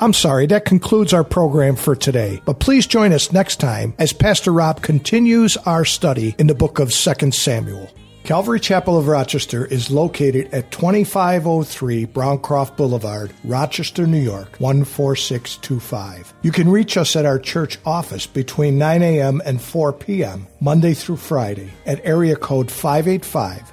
I'm 0.00 0.12
sorry, 0.12 0.46
that 0.46 0.64
concludes 0.64 1.12
our 1.12 1.24
program 1.24 1.74
for 1.74 1.96
today. 1.96 2.40
But 2.44 2.60
please 2.60 2.86
join 2.86 3.12
us 3.12 3.32
next 3.32 3.58
time 3.58 3.94
as 3.98 4.12
Pastor 4.12 4.52
Rob 4.52 4.80
continues 4.80 5.56
our 5.56 5.84
study 5.84 6.36
in 6.38 6.46
the 6.46 6.54
book 6.54 6.78
of 6.78 6.92
2 6.92 7.32
Samuel. 7.32 7.90
Calvary 8.22 8.60
Chapel 8.60 8.96
of 8.96 9.08
Rochester 9.08 9.66
is 9.66 9.90
located 9.90 10.54
at 10.54 10.70
2503 10.70 12.06
Browncroft 12.06 12.76
Boulevard, 12.76 13.32
Rochester, 13.42 14.06
New 14.06 14.20
York, 14.20 14.56
14625. 14.58 16.32
You 16.42 16.52
can 16.52 16.68
reach 16.68 16.96
us 16.96 17.16
at 17.16 17.26
our 17.26 17.40
church 17.40 17.78
office 17.84 18.26
between 18.26 18.78
9 18.78 19.02
a.m. 19.02 19.42
and 19.44 19.60
4 19.60 19.94
p.m., 19.94 20.46
Monday 20.60 20.94
through 20.94 21.16
Friday, 21.16 21.72
at 21.86 22.04
area 22.04 22.36
code 22.36 22.70
585 22.70 23.72